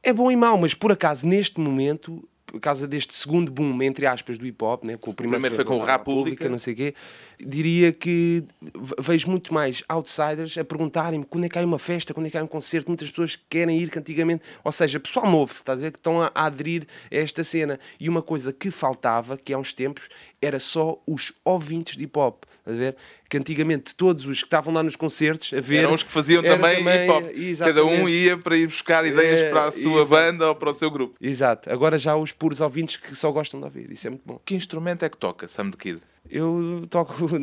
É 0.05 0.13
bom 0.13 0.31
e 0.31 0.37
mau, 0.37 0.59
mas 0.59 0.75
por 0.75 0.93
acaso 0.93 1.27
neste 1.27 1.59
momento, 1.59 2.29
por 2.47 2.61
causa 2.61 2.87
deste 2.87 3.17
segundo 3.17 3.51
boom, 3.51 3.83
entre 3.83 4.07
aspas, 4.07 4.37
do 4.39 4.47
hip 4.47 4.63
hop, 4.63 4.85
né? 4.85 4.97
com 4.97 5.11
o 5.11 5.15
primeiro, 5.15 5.41
primeiro 5.41 5.57
foi 5.57 5.65
com 5.65 5.77
o 5.77 5.85
Rap 5.85 6.05
Pública. 6.05 6.49
não 6.49 6.59
sei 6.59 6.75
o 6.75 6.77
quê, 6.77 6.95
diria 7.41 7.91
que 7.91 8.45
ve- 8.63 8.95
vejo 9.01 9.29
muito 9.31 9.53
mais 9.53 9.83
outsiders 9.89 10.57
a 10.59 10.65
perguntarem-me 10.65 11.25
quando 11.25 11.45
é 11.45 11.49
que 11.49 11.59
há 11.59 11.63
uma 11.63 11.79
festa, 11.79 12.13
quando 12.15 12.27
é 12.27 12.31
que 12.31 12.37
há 12.39 12.45
um 12.45 12.47
concerto, 12.47 12.89
muitas 12.91 13.09
pessoas 13.11 13.35
que 13.35 13.43
querem 13.51 13.79
ir 13.81 13.91
que 13.91 13.99
antigamente, 13.99 14.45
ou 14.63 14.71
seja, 14.71 15.01
pessoal 15.01 15.29
novo, 15.29 15.53
estás 15.53 15.81
a 15.81 15.85
ver, 15.87 15.91
que 15.91 15.99
estão 15.99 16.21
a, 16.21 16.31
a 16.35 16.45
aderir 16.47 16.87
a 17.11 17.17
esta 17.17 17.43
cena. 17.43 17.81
E 17.99 18.09
uma 18.09 18.23
coisa 18.23 18.53
que 18.53 18.71
faltava, 18.71 19.37
que 19.39 19.53
há 19.53 19.59
uns 19.59 19.73
tempos, 19.73 20.09
era 20.41 20.61
só 20.61 21.03
os 21.07 21.33
ouvintes 21.45 21.97
de 21.97 22.05
hip 22.05 22.17
hop, 22.19 22.45
a 22.67 22.73
ver? 22.73 22.97
Que 23.29 23.37
antigamente 23.37 23.95
todos 23.95 24.25
os 24.27 24.39
que 24.39 24.47
estavam 24.47 24.73
lá 24.73 24.83
nos 24.83 24.97
concertos 24.97 25.53
a 25.53 25.61
ver. 25.61 25.79
Eram 25.79 25.93
os 25.95 26.03
que 26.03 26.11
faziam 26.11 26.43
era 26.45 26.57
também, 26.57 26.81
hip 26.81 27.11
hop. 27.11 27.25
Cada 27.59 27.85
um 27.85 27.91
exatamente. 27.91 28.11
ia 28.13 28.37
para 28.39 28.57
ir 28.57 28.67
buscar 28.67 29.05
ideias 29.07 29.41
É, 29.41 29.51
para 29.51 29.65
a 29.65 29.71
sua 29.73 30.03
exato. 30.03 30.07
banda 30.09 30.49
ou 30.49 30.55
para 30.55 30.71
o 30.71 30.75
seu 30.75 30.91
grupo. 30.91 31.15
Exato. 31.21 31.71
Agora 31.71 31.99
já 31.99 32.13
há 32.13 32.17
os 32.17 32.33
puros 32.33 32.61
ouvintes 32.61 32.97
que 32.97 33.15
só 33.15 33.31
gostam 33.31 33.61
de 33.61 33.67
ouvir. 33.67 33.91
Isso 33.93 34.07
é 34.07 34.11
muito 34.11 34.23
bom. 34.25 34.41
Que 34.45 34.55
instrumento 34.55 35.05
é 35.05 35.09
que 35.09 35.17
toca, 35.17 35.47
Sam 35.49 35.71
the 35.71 35.77
Kid? 35.79 36.01
Eu 36.31 36.87
toco. 36.91 37.15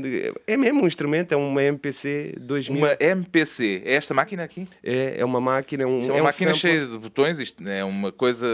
É 0.47 0.57
mesmo 0.57 0.83
um 0.83 0.87
instrumento, 0.87 1.31
é 1.31 1.37
uma 1.37 1.63
MPC 1.63 2.35
2000. 2.39 2.77
Uma 2.77 2.97
MPC. 2.99 3.83
É 3.85 3.93
esta 3.93 4.13
máquina 4.13 4.43
aqui? 4.43 4.67
É, 4.83 5.19
é 5.19 5.25
uma 5.25 5.39
máquina. 5.39 5.85
Um, 5.85 6.01
é 6.01 6.11
uma 6.11 6.17
é 6.17 6.21
máquina 6.21 6.53
cheia 6.53 6.85
de 6.85 6.97
botões, 6.97 7.39
isto 7.39 7.67
é 7.67 7.83
uma 7.83 8.11
coisa 8.11 8.47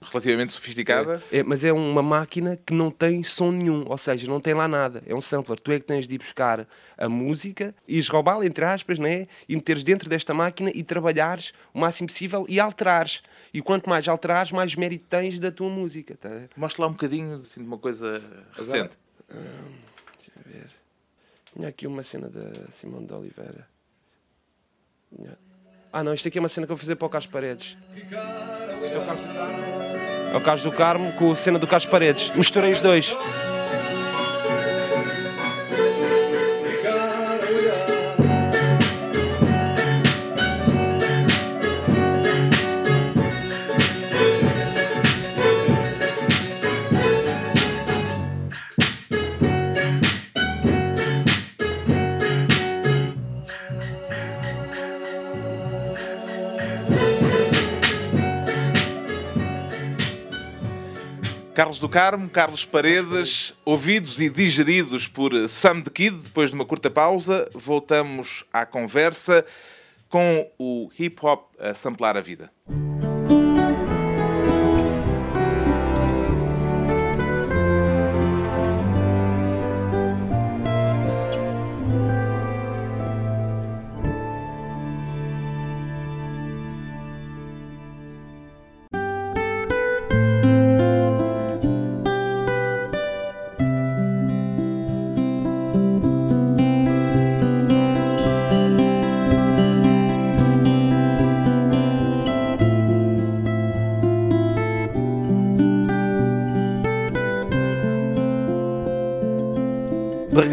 relativamente 0.00 0.52
sofisticada. 0.52 1.22
É, 1.30 1.42
mas 1.42 1.64
é 1.64 1.72
uma 1.72 2.02
máquina 2.02 2.58
que 2.64 2.72
não 2.72 2.90
tem 2.90 3.22
som 3.22 3.50
nenhum, 3.50 3.84
ou 3.86 3.98
seja, 3.98 4.26
não 4.26 4.40
tem 4.40 4.54
lá 4.54 4.66
nada. 4.66 5.02
É 5.06 5.14
um 5.14 5.20
sampler. 5.20 5.58
Tu 5.60 5.72
é 5.72 5.80
que 5.80 5.86
tens 5.86 6.08
de 6.08 6.14
ir 6.14 6.18
buscar 6.18 6.66
a 6.96 7.08
música, 7.08 7.74
ires 7.86 8.08
roubá-la, 8.08 8.44
entre 8.44 8.64
aspas, 8.64 8.98
né? 8.98 9.26
e 9.48 9.54
meteres 9.54 9.84
dentro 9.84 10.08
desta 10.08 10.34
máquina 10.34 10.70
e 10.74 10.82
trabalhares 10.82 11.52
o 11.72 11.80
máximo 11.80 12.08
possível 12.08 12.44
e 12.48 12.58
alterares. 12.58 13.22
E 13.52 13.62
quanto 13.62 13.88
mais 13.88 14.08
alterares, 14.08 14.52
mais 14.52 14.74
mérito 14.74 15.06
tens 15.08 15.38
da 15.38 15.50
tua 15.50 15.68
música. 15.68 16.16
Tá? 16.16 16.30
Mostra 16.56 16.82
lá 16.82 16.88
um 16.88 16.92
bocadinho 16.92 17.40
assim, 17.40 17.60
de 17.60 17.66
uma 17.66 17.78
coisa 17.78 18.22
recente. 18.56 18.96
Tinha 21.54 21.68
aqui 21.68 21.86
uma 21.86 22.02
cena 22.02 22.28
da 22.28 22.50
Simone 22.72 23.06
de 23.06 23.12
Oliveira. 23.12 23.66
Tinha- 25.14 25.38
Ah, 25.92 26.04
não, 26.04 26.12
isto 26.12 26.28
aqui 26.28 26.38
é 26.38 26.40
uma 26.40 26.48
cena 26.48 26.66
que 26.66 26.72
eu 26.72 26.76
vou 26.76 26.80
fazer 26.80 26.96
para 26.96 27.06
o 27.06 27.08
Carlos 27.10 27.26
Paredes. 27.30 27.76
Isto 27.96 28.14
é 28.14 28.98
o 28.98 29.06
Carlos 29.06 29.22
do 29.26 29.34
Carmo. 29.34 29.62
É 30.32 30.36
o 30.36 30.40
Carlos 30.42 30.62
do 30.62 30.72
Carmo 30.72 31.12
com 31.14 31.32
a 31.32 31.36
cena 31.36 31.58
do 31.58 31.66
Carlos 31.66 31.88
Paredes. 31.88 32.30
Misturei 32.34 32.70
os 32.72 32.80
dois. 32.80 33.12
Carlos 61.78 61.80
do 61.80 61.88
Carmo, 61.88 62.28
Carlos 62.28 62.64
Paredes, 62.64 63.54
ouvidos 63.64 64.20
e 64.20 64.28
digeridos 64.28 65.06
por 65.06 65.32
Sam 65.48 65.82
the 65.82 65.90
Kid. 65.90 66.16
Depois 66.24 66.50
de 66.50 66.56
uma 66.56 66.64
curta 66.64 66.90
pausa, 66.90 67.48
voltamos 67.54 68.44
à 68.52 68.66
conversa 68.66 69.44
com 70.08 70.50
o 70.58 70.90
hip 70.98 71.18
hop 71.24 71.52
a 71.58 71.74
samplar 71.74 72.16
a 72.16 72.20
vida. 72.20 72.50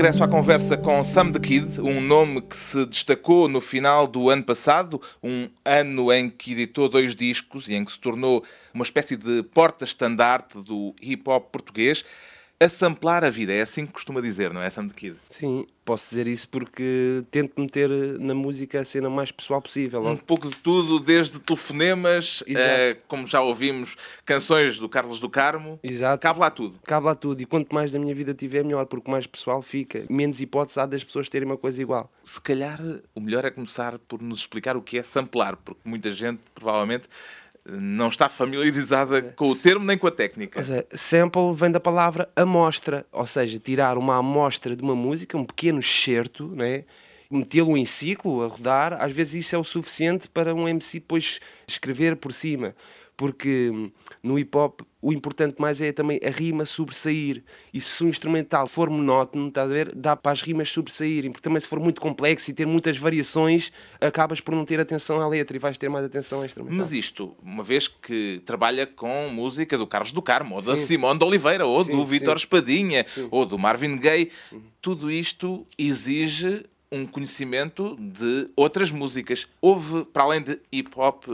Regresso 0.05 0.23
à 0.23 0.27
conversa 0.27 0.77
com 0.77 1.03
Sam 1.03 1.31
the 1.31 1.39
Kid, 1.39 1.81
um 1.81 1.99
nome 1.99 2.39
que 2.39 2.55
se 2.55 2.85
destacou 2.85 3.47
no 3.47 3.59
final 3.59 4.05
do 4.05 4.29
ano 4.29 4.43
passado, 4.43 5.01
um 5.23 5.49
ano 5.65 6.13
em 6.13 6.29
que 6.29 6.51
editou 6.51 6.87
dois 6.87 7.15
discos 7.15 7.67
e 7.67 7.73
em 7.73 7.83
que 7.83 7.91
se 7.91 7.99
tornou 7.99 8.43
uma 8.71 8.83
espécie 8.83 9.15
de 9.15 9.41
porta-estandarte 9.41 10.61
do 10.61 10.93
hip 11.01 11.27
hop 11.27 11.49
português 11.51 12.05
a 12.59 12.69
samplar 12.69 13.23
a 13.23 13.29
vida. 13.29 13.53
É 13.53 13.61
assim 13.61 13.85
que 13.85 13.93
costuma 13.93 14.21
dizer, 14.21 14.53
não 14.53 14.61
é, 14.61 14.69
Sam 14.69 14.87
the 14.87 14.93
Kid? 14.93 15.17
Sim, 15.29 15.65
posso 15.83 16.09
dizer 16.09 16.27
isso 16.27 16.47
porque 16.49 17.23
tento 17.29 17.59
meter 17.59 17.89
na 18.19 18.33
música 18.33 18.79
a 18.79 18.85
cena 18.85 19.09
mais 19.09 19.31
pessoal 19.31 19.61
possível. 19.61 20.05
Um 20.05 20.17
pouco 20.17 20.49
de 20.49 20.55
tudo, 20.57 20.99
desde 20.99 21.39
telefonemas, 21.39 22.41
uh, 22.41 22.97
como 23.07 23.25
já 23.25 23.41
ouvimos, 23.41 23.95
canções 24.25 24.79
do 24.79 24.87
Carlos 24.87 25.19
do 25.19 25.29
Carmo. 25.29 25.79
Exato. 25.83 26.21
Cabe 26.21 26.39
lá 26.39 26.49
tudo. 26.49 26.79
Cabe 26.83 27.05
lá 27.05 27.15
tudo. 27.15 27.41
E 27.41 27.45
quanto 27.45 27.73
mais 27.73 27.91
da 27.91 27.99
minha 27.99 28.15
vida 28.15 28.33
tiver, 28.33 28.63
melhor, 28.63 28.85
porque 28.85 29.09
mais 29.11 29.27
pessoal 29.27 29.61
fica. 29.61 30.05
Menos 30.09 30.39
hipótese 30.41 30.79
há 30.79 30.85
das 30.85 31.03
pessoas 31.03 31.29
terem 31.29 31.47
uma 31.47 31.57
coisa 31.57 31.81
igual. 31.81 32.11
Se 32.23 32.39
calhar 32.39 32.79
o 33.13 33.19
melhor 33.19 33.45
é 33.45 33.51
começar 33.51 33.99
por 33.99 34.21
nos 34.21 34.39
explicar 34.39 34.77
o 34.77 34.81
que 34.81 34.97
é 34.97 35.03
samplar, 35.03 35.57
porque 35.57 35.81
muita 35.83 36.11
gente, 36.11 36.41
provavelmente, 36.53 37.07
não 37.65 38.09
está 38.09 38.29
familiarizada 38.29 39.21
com 39.21 39.49
o 39.49 39.55
termo 39.55 39.85
nem 39.85 39.97
com 39.97 40.07
a 40.07 40.11
técnica. 40.11 40.63
Seja, 40.63 40.85
sample 40.93 41.53
vem 41.55 41.71
da 41.71 41.79
palavra 41.79 42.29
amostra, 42.35 43.05
ou 43.11 43.25
seja, 43.25 43.59
tirar 43.59 43.97
uma 43.97 44.17
amostra 44.17 44.75
de 44.75 44.83
uma 44.83 44.95
música, 44.95 45.37
um 45.37 45.45
pequeno 45.45 45.79
excerto, 45.79 46.47
né? 46.47 46.83
metê-lo 47.29 47.75
em 47.75 47.85
ciclo, 47.85 48.43
a 48.43 48.47
rodar, 48.47 49.01
às 49.01 49.11
vezes 49.11 49.45
isso 49.45 49.55
é 49.55 49.57
o 49.57 49.63
suficiente 49.63 50.29
para 50.29 50.53
um 50.53 50.67
MC 50.67 50.99
depois 50.99 51.39
escrever 51.67 52.15
por 52.15 52.31
cima 52.31 52.75
porque 53.17 53.69
hum, 53.73 53.91
no 54.21 54.37
hip 54.37 54.55
hop 54.57 54.81
o 55.05 55.13
importante 55.13 55.61
mais 55.61 55.79
é 55.81 55.91
também 55.91 56.19
a 56.25 56.31
rima 56.31 56.65
sobressair. 56.65 57.43
E 57.71 57.79
se 57.79 58.03
o 58.03 58.07
instrumental 58.07 58.65
for 58.65 58.89
monótono, 58.89 59.49
está 59.49 59.61
a 59.61 59.67
ver, 59.67 59.93
dá 59.93 60.15
para 60.15 60.31
as 60.31 60.41
rimas 60.41 60.71
sobressaírem, 60.71 61.31
porque 61.31 61.43
também 61.43 61.61
se 61.61 61.67
for 61.67 61.79
muito 61.79 62.01
complexo 62.01 62.49
e 62.49 62.53
ter 62.55 62.65
muitas 62.65 62.97
variações, 62.97 63.71
acabas 64.01 64.41
por 64.41 64.55
não 64.55 64.65
ter 64.65 64.79
atenção 64.79 65.21
à 65.21 65.27
letra 65.27 65.55
e 65.55 65.59
vais 65.59 65.77
ter 65.77 65.89
mais 65.89 66.05
atenção 66.05 66.39
ao 66.39 66.45
instrumental. 66.45 66.79
Mas 66.79 66.91
isto, 66.91 67.37
uma 67.43 67.61
vez 67.61 67.87
que 67.87 68.41
trabalha 68.47 68.87
com 68.87 69.29
música 69.29 69.77
do 69.77 69.85
Carlos 69.85 70.11
do 70.11 70.23
Carmo, 70.23 70.55
ou 70.55 70.61
da 70.63 70.75
sim. 70.75 70.87
Simone 70.87 71.19
de 71.19 71.25
Oliveira, 71.25 71.67
ou 71.67 71.85
sim, 71.85 71.91
do 71.91 72.03
Vitor 72.03 72.35
Espadinha, 72.35 73.05
sim. 73.07 73.27
ou 73.29 73.45
do 73.45 73.59
Marvin 73.59 73.97
Gaye, 73.97 74.31
tudo 74.81 75.11
isto 75.11 75.67
exige 75.77 76.65
um 76.95 77.05
conhecimento 77.05 77.95
de 77.99 78.49
outras 78.55 78.91
músicas. 78.91 79.47
Houve, 79.61 80.05
para 80.05 80.23
além 80.23 80.41
de 80.41 80.59
hip 80.71 80.91
hop, 80.95 81.25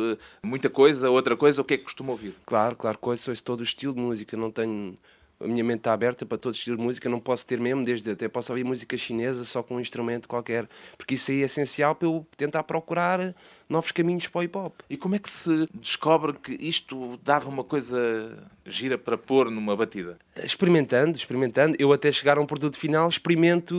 muita 0.42 0.70
coisa, 0.70 1.10
outra 1.10 1.38
coisa, 1.38 1.62
o 1.62 1.66
que 1.66 1.76
é 1.76 1.78
que 1.78 1.84
costuma 1.84 2.12
ouvir? 2.12 2.36
Claro, 2.46 2.76
claro, 2.76 2.98
coisa, 2.98 3.34
todo 3.44 3.62
o 3.62 3.64
estilo 3.64 3.94
de 3.94 4.00
música, 4.00 4.36
não 4.36 4.52
tenho 4.52 4.98
a 5.44 5.48
minha 5.48 5.64
mente 5.64 5.80
está 5.80 5.94
aberta 5.94 6.26
para 6.26 6.38
todo 6.38 6.54
estilo 6.54 6.78
de 6.78 6.84
música, 6.84 7.10
não 7.10 7.20
posso 7.20 7.46
ter 7.46 7.60
mesmo, 7.60 7.84
desde 7.84 8.12
até 8.12 8.28
posso 8.28 8.52
ouvir 8.52 8.64
música 8.64 8.96
chinesa 8.98 9.44
só 9.44 9.64
com 9.64 9.76
um 9.76 9.80
instrumento 9.80 10.28
qualquer, 10.28 10.68
porque 10.98 11.16
isso 11.16 11.32
aí 11.32 11.42
é 11.42 11.46
essencial 11.46 11.96
para 11.96 12.08
eu 12.08 12.26
tentar 12.38 12.64
procurar 12.64 13.34
novos 13.72 13.92
caminhos 13.92 14.28
para 14.28 14.40
o 14.40 14.44
hip 14.44 14.58
hop. 14.58 14.74
E 14.90 14.98
como 14.98 15.16
é 15.16 15.20
que 15.20 15.30
se 15.30 15.68
descobre 15.74 16.34
que 16.34 16.58
isto 16.60 17.18
dava 17.24 17.50
uma 17.50 17.64
coisa 17.64 18.38
gira 18.66 18.98
para 18.98 19.18
pôr 19.18 19.50
numa 19.50 19.76
batida? 19.76 20.18
Experimentando, 20.44 21.18
experimentando. 21.18 21.76
Eu 21.80 21.94
até 21.94 22.12
chegar 22.12 22.38
a 22.38 22.42
um 22.42 22.46
produto 22.46 22.78
final 22.78 23.08
experimento 23.08 23.74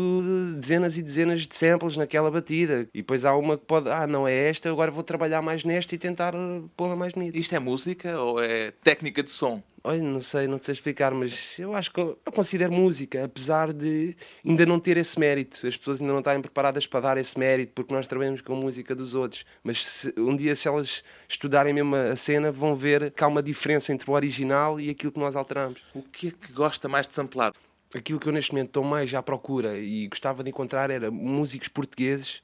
dezenas 0.58 0.96
e 0.96 1.02
dezenas 1.02 1.46
de 1.46 1.54
samples 1.54 1.96
naquela 1.96 2.30
batida. 2.30 2.88
E 2.94 2.98
depois 2.98 3.24
há 3.24 3.36
uma 3.36 3.58
que 3.58 3.66
pode, 3.66 3.90
ah, 3.90 4.06
não 4.06 4.26
é 4.26 4.48
esta, 4.48 4.70
agora 4.70 4.90
vou 4.90 5.02
trabalhar 5.04 5.42
mais 5.42 5.62
nesta 5.62 5.94
e 5.94 5.98
tentar 5.98 6.32
pô-la 6.76 6.96
mais 6.96 7.12
bonita. 7.12 7.36
Isto 7.36 7.54
é 7.54 7.58
música 7.58 8.18
ou 8.18 8.42
é 8.42 8.70
técnica 8.82 9.22
de 9.22 9.30
som? 9.30 9.62
Olha, 9.84 10.00
não 10.00 10.20
sei, 10.20 10.46
não 10.46 10.60
sei 10.62 10.74
explicar, 10.74 11.12
mas 11.12 11.58
eu 11.58 11.74
acho 11.74 11.90
que 11.90 11.98
eu 11.98 12.16
considero 12.32 12.72
música, 12.72 13.24
apesar 13.24 13.72
de 13.72 14.16
ainda 14.46 14.64
não 14.64 14.78
ter 14.78 14.96
esse 14.96 15.18
mérito. 15.18 15.66
As 15.66 15.76
pessoas 15.76 16.00
ainda 16.00 16.12
não 16.12 16.20
estarem 16.20 16.40
preparadas 16.40 16.86
para 16.86 17.00
dar 17.00 17.18
esse 17.18 17.36
mérito, 17.36 17.72
porque 17.74 17.92
nós 17.92 18.06
trabalhamos 18.06 18.40
com 18.40 18.52
a 18.52 18.56
música 18.56 18.94
dos 18.94 19.16
outros. 19.16 19.44
Mas 19.64 19.84
se, 19.84 20.14
um 20.16 20.36
dia, 20.36 20.54
se 20.54 20.68
elas 20.68 21.02
estudarem 21.28 21.74
mesmo 21.74 21.96
a 21.96 22.14
cena, 22.14 22.52
vão 22.52 22.76
ver 22.76 23.10
que 23.10 23.24
há 23.24 23.26
uma 23.26 23.42
diferença 23.42 23.92
entre 23.92 24.08
o 24.08 24.14
original 24.14 24.78
e 24.78 24.88
aquilo 24.88 25.10
que 25.10 25.18
nós 25.18 25.34
alteramos. 25.34 25.80
O 25.92 26.02
que 26.02 26.28
é 26.28 26.30
que 26.30 26.52
gosta 26.52 26.88
mais 26.88 27.08
de 27.08 27.14
samplar? 27.14 27.52
Aquilo 27.92 28.20
que 28.20 28.28
eu 28.28 28.32
neste 28.32 28.52
momento 28.52 28.68
estou 28.68 28.84
mais 28.84 29.12
à 29.12 29.22
procura 29.22 29.76
e 29.78 30.06
gostava 30.06 30.44
de 30.44 30.50
encontrar 30.50 30.90
era 30.90 31.10
músicos 31.10 31.66
portugueses 31.66 32.40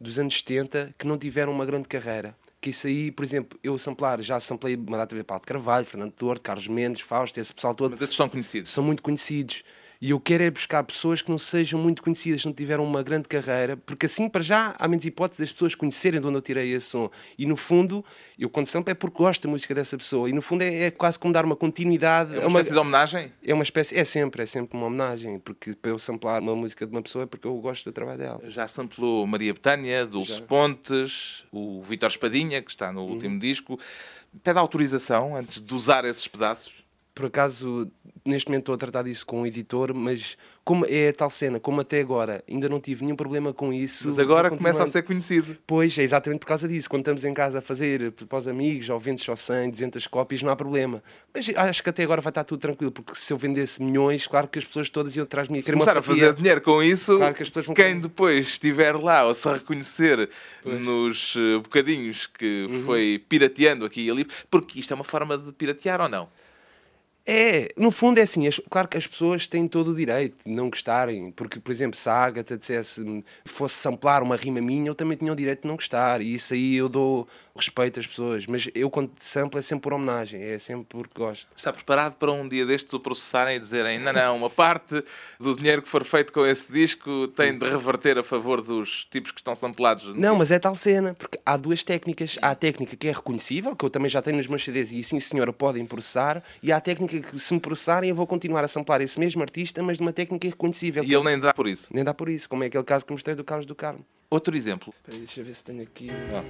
dos 0.00 0.18
anos 0.18 0.36
70 0.38 0.94
que 0.98 1.06
não 1.06 1.16
tiveram 1.16 1.52
uma 1.52 1.64
grande 1.64 1.86
carreira 1.86 2.34
que 2.60 2.70
isso 2.70 2.86
aí, 2.86 3.10
por 3.10 3.24
exemplo, 3.24 3.58
eu 3.64 3.78
samplar, 3.78 4.20
já 4.20 4.38
samplei 4.38 4.76
uma 4.76 4.98
data 4.98 5.16
de 5.16 5.22
Paulo 5.22 5.40
de 5.40 5.46
Carvalho, 5.46 5.86
Fernando 5.86 6.12
Torto, 6.12 6.42
Carlos 6.42 6.68
Mendes, 6.68 7.00
Fausto, 7.00 7.40
esse 7.40 7.52
pessoal 7.54 7.74
todo. 7.74 7.92
Mas 7.92 8.02
esses 8.02 8.16
são 8.16 8.28
conhecidos? 8.28 8.70
São 8.70 8.84
muito 8.84 9.02
conhecidos. 9.02 9.64
E 10.00 10.10
eu 10.10 10.18
quero 10.18 10.42
é 10.42 10.50
buscar 10.50 10.82
pessoas 10.82 11.20
que 11.20 11.30
não 11.30 11.36
sejam 11.36 11.78
muito 11.78 12.02
conhecidas, 12.02 12.42
não 12.46 12.54
tiveram 12.54 12.82
uma 12.84 13.02
grande 13.02 13.28
carreira, 13.28 13.76
porque 13.76 14.06
assim, 14.06 14.30
para 14.30 14.40
já, 14.40 14.74
há 14.78 14.88
menos 14.88 15.04
hipóteses 15.04 15.40
das 15.40 15.52
pessoas 15.52 15.74
conhecerem 15.74 16.18
de 16.18 16.26
onde 16.26 16.38
eu 16.38 16.42
tirei 16.42 16.72
esse 16.72 16.86
som. 16.86 17.10
E 17.36 17.44
no 17.44 17.54
fundo, 17.54 18.02
eu 18.38 18.48
quando 18.48 18.66
sample 18.66 18.92
é 18.92 18.94
porque 18.94 19.18
gosto 19.18 19.42
da 19.42 19.50
música 19.50 19.74
dessa 19.74 19.98
pessoa. 19.98 20.30
E 20.30 20.32
no 20.32 20.40
fundo 20.40 20.62
é, 20.62 20.84
é 20.84 20.90
quase 20.90 21.18
como 21.18 21.34
dar 21.34 21.44
uma 21.44 21.54
continuidade. 21.54 22.34
É 22.34 22.38
uma, 22.38 22.46
uma 22.46 22.60
espécie 22.60 22.72
de 22.72 22.78
homenagem? 22.78 23.32
É 23.44 23.52
uma 23.52 23.62
espécie, 23.62 23.98
é 23.98 24.04
sempre, 24.04 24.42
é 24.42 24.46
sempre 24.46 24.74
uma 24.74 24.86
homenagem. 24.86 25.38
Porque 25.38 25.74
para 25.74 25.90
eu 25.90 25.98
samplar 25.98 26.40
uma 26.40 26.56
música 26.56 26.86
de 26.86 26.92
uma 26.92 27.02
pessoa 27.02 27.24
é 27.24 27.26
porque 27.26 27.46
eu 27.46 27.54
gosto 27.56 27.84
do 27.84 27.92
trabalho 27.92 28.18
dela. 28.18 28.40
Já 28.44 28.66
samplou 28.66 29.26
Maria 29.26 29.52
Betânia, 29.52 30.06
Dulce 30.06 30.38
já. 30.38 30.42
Pontes, 30.42 31.44
o 31.52 31.82
Vitor 31.82 32.08
Espadinha, 32.08 32.62
que 32.62 32.70
está 32.70 32.90
no 32.90 33.02
uhum. 33.02 33.10
último 33.10 33.38
disco. 33.38 33.78
Pede 34.42 34.58
autorização 34.58 35.36
antes 35.36 35.60
de 35.60 35.74
usar 35.74 36.06
esses 36.06 36.26
pedaços? 36.26 36.79
Por 37.20 37.26
acaso, 37.26 37.86
neste 38.24 38.48
momento 38.48 38.62
estou 38.62 38.74
a 38.74 38.78
tratar 38.78 39.02
disso 39.02 39.26
com 39.26 39.42
o 39.42 39.46
editor, 39.46 39.92
mas 39.92 40.38
como 40.64 40.86
é 40.88 41.10
a 41.10 41.12
tal 41.12 41.28
cena, 41.28 41.60
como 41.60 41.82
até 41.82 42.00
agora 42.00 42.42
ainda 42.48 42.66
não 42.66 42.80
tive 42.80 43.04
nenhum 43.04 43.14
problema 43.14 43.52
com 43.52 43.74
isso. 43.74 44.08
Mas 44.08 44.18
agora 44.18 44.48
começa 44.48 44.82
a 44.82 44.86
ser 44.86 45.02
conhecido. 45.02 45.54
Pois, 45.66 45.98
é 45.98 46.02
exatamente 46.02 46.40
por 46.40 46.46
causa 46.46 46.66
disso. 46.66 46.88
Quando 46.88 47.02
estamos 47.02 47.22
em 47.22 47.34
casa 47.34 47.58
a 47.58 47.60
fazer 47.60 48.10
para 48.12 48.38
os 48.38 48.48
amigos, 48.48 48.88
ou 48.88 48.98
vendes 48.98 49.22
só 49.22 49.36
100, 49.36 49.68
200 49.68 50.06
cópias, 50.06 50.42
não 50.42 50.50
há 50.50 50.56
problema. 50.56 51.02
Mas 51.34 51.46
acho 51.54 51.82
que 51.82 51.90
até 51.90 52.04
agora 52.04 52.22
vai 52.22 52.30
estar 52.30 52.44
tudo 52.44 52.58
tranquilo, 52.58 52.90
porque 52.90 53.14
se 53.16 53.34
eu 53.34 53.36
vendesse 53.36 53.82
milhões, 53.82 54.26
claro 54.26 54.48
que 54.48 54.58
as 54.58 54.64
pessoas 54.64 54.88
todas 54.88 55.14
iam 55.14 55.24
atrás 55.24 55.48
de 55.48 55.52
mim. 55.52 55.60
Se 55.60 55.70
começar 55.70 55.98
a 55.98 56.00
fazer 56.00 56.32
dinheiro 56.32 56.62
com 56.62 56.82
isso, 56.82 57.18
claro 57.18 57.34
que 57.34 57.44
quem 57.44 57.74
querer. 57.74 58.00
depois 58.00 58.46
estiver 58.46 58.96
lá 58.96 59.26
ou 59.26 59.34
se 59.34 59.46
reconhecer 59.46 60.30
pois. 60.62 60.80
nos 60.80 61.36
eh, 61.36 61.58
bocadinhos 61.58 62.26
que 62.26 62.66
uhum. 62.70 62.82
foi 62.84 63.22
pirateando 63.28 63.84
aqui 63.84 64.06
e 64.06 64.10
ali, 64.10 64.26
porque 64.50 64.80
isto 64.80 64.90
é 64.90 64.94
uma 64.94 65.04
forma 65.04 65.36
de 65.36 65.52
piratear 65.52 66.00
ou 66.00 66.08
não? 66.08 66.39
É, 67.26 67.68
no 67.76 67.90
fundo 67.90 68.18
é 68.18 68.22
assim, 68.22 68.46
as, 68.46 68.60
claro 68.70 68.88
que 68.88 68.96
as 68.96 69.06
pessoas 69.06 69.46
têm 69.46 69.68
todo 69.68 69.92
o 69.92 69.94
direito 69.94 70.36
de 70.44 70.50
não 70.50 70.70
gostarem, 70.70 71.30
porque, 71.30 71.60
por 71.60 71.70
exemplo, 71.70 71.96
se 71.96 72.08
a 72.08 72.14
Agatha 72.14 72.56
dissesse, 72.56 73.24
fosse 73.44 73.74
samplar 73.74 74.22
uma 74.22 74.36
rima 74.36 74.60
minha, 74.60 74.88
eu 74.88 74.94
também 74.94 75.16
tinha 75.16 75.32
o 75.32 75.36
direito 75.36 75.62
de 75.62 75.68
não 75.68 75.76
gostar, 75.76 76.20
e 76.20 76.34
isso 76.34 76.54
aí 76.54 76.76
eu 76.76 76.88
dou 76.88 77.28
respeito 77.54 78.00
às 78.00 78.06
pessoas, 78.06 78.46
mas 78.46 78.68
eu 78.74 78.90
quando 78.90 79.10
samplo 79.18 79.58
é 79.58 79.62
sempre 79.62 79.82
por 79.82 79.92
homenagem, 79.92 80.42
é 80.42 80.58
sempre 80.58 80.86
porque 80.88 81.20
gosto. 81.20 81.46
Está 81.56 81.72
preparado 81.72 82.16
para 82.16 82.32
um 82.32 82.48
dia 82.48 82.64
destes 82.64 82.92
o 82.94 83.00
processarem 83.00 83.56
e 83.56 83.58
dizerem, 83.58 83.98
não, 83.98 84.12
não, 84.12 84.36
uma 84.36 84.50
parte 84.50 85.04
do 85.38 85.54
dinheiro 85.54 85.82
que 85.82 85.88
for 85.88 86.04
feito 86.04 86.32
com 86.32 86.44
esse 86.44 86.70
disco 86.70 87.28
tem 87.28 87.56
de 87.56 87.68
reverter 87.68 88.18
a 88.18 88.24
favor 88.24 88.62
dos 88.62 89.04
tipos 89.04 89.30
que 89.30 89.40
estão 89.40 89.54
samplados? 89.54 90.06
Não, 90.06 90.14
disco. 90.14 90.38
mas 90.38 90.50
é 90.50 90.58
tal 90.58 90.74
cena, 90.74 91.14
porque 91.14 91.38
há 91.44 91.56
duas 91.56 91.84
técnicas, 91.84 92.38
há 92.40 92.50
a 92.50 92.54
técnica 92.54 92.96
que 92.96 93.08
é 93.08 93.12
reconhecível, 93.12 93.76
que 93.76 93.84
eu 93.84 93.90
também 93.90 94.08
já 94.08 94.22
tenho 94.22 94.38
nos 94.38 94.46
meus 94.46 94.64
CDs, 94.64 94.92
e 94.92 95.02
sim 95.02 95.20
senhora 95.20 95.52
podem 95.52 95.84
processar, 95.84 96.42
e 96.62 96.72
há 96.72 96.78
a 96.78 96.80
técnica 96.80 97.09
técnica 97.10 97.30
que, 97.30 97.38
se 97.38 97.52
me 97.52 97.60
processarem, 97.60 98.10
eu 98.10 98.16
vou 98.16 98.26
continuar 98.26 98.64
a 98.64 98.68
samplar 98.68 99.00
esse 99.00 99.18
mesmo 99.18 99.42
artista, 99.42 99.82
mas 99.82 99.96
de 99.96 100.02
uma 100.02 100.12
técnica 100.12 100.46
irreconhecível 100.46 101.02
E 101.02 101.12
ele 101.12 101.24
nem 101.24 101.38
dá 101.38 101.52
por 101.52 101.66
isso. 101.66 101.88
Nem 101.92 102.04
dá 102.04 102.14
por 102.14 102.28
isso, 102.28 102.48
como 102.48 102.62
é 102.62 102.66
aquele 102.68 102.84
caso 102.84 103.04
que 103.04 103.12
mostrei 103.12 103.34
do 103.34 103.42
Carlos 103.42 103.66
do 103.66 103.74
Carmo. 103.74 104.04
Outro 104.30 104.56
exemplo. 104.56 104.94
Deixa 105.06 105.40
eu 105.40 105.44
ver 105.44 105.54
se 105.54 105.64
tenho 105.64 105.82
aqui. 105.82 106.10
Ah. 106.32 106.44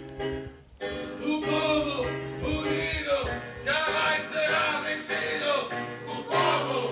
O 1.23 1.41
povo 1.41 2.03
unido 2.43 3.31
jamais 3.65 4.23
será 4.23 4.81
vencido. 4.83 5.69
O 6.07 6.25
povo 6.25 6.91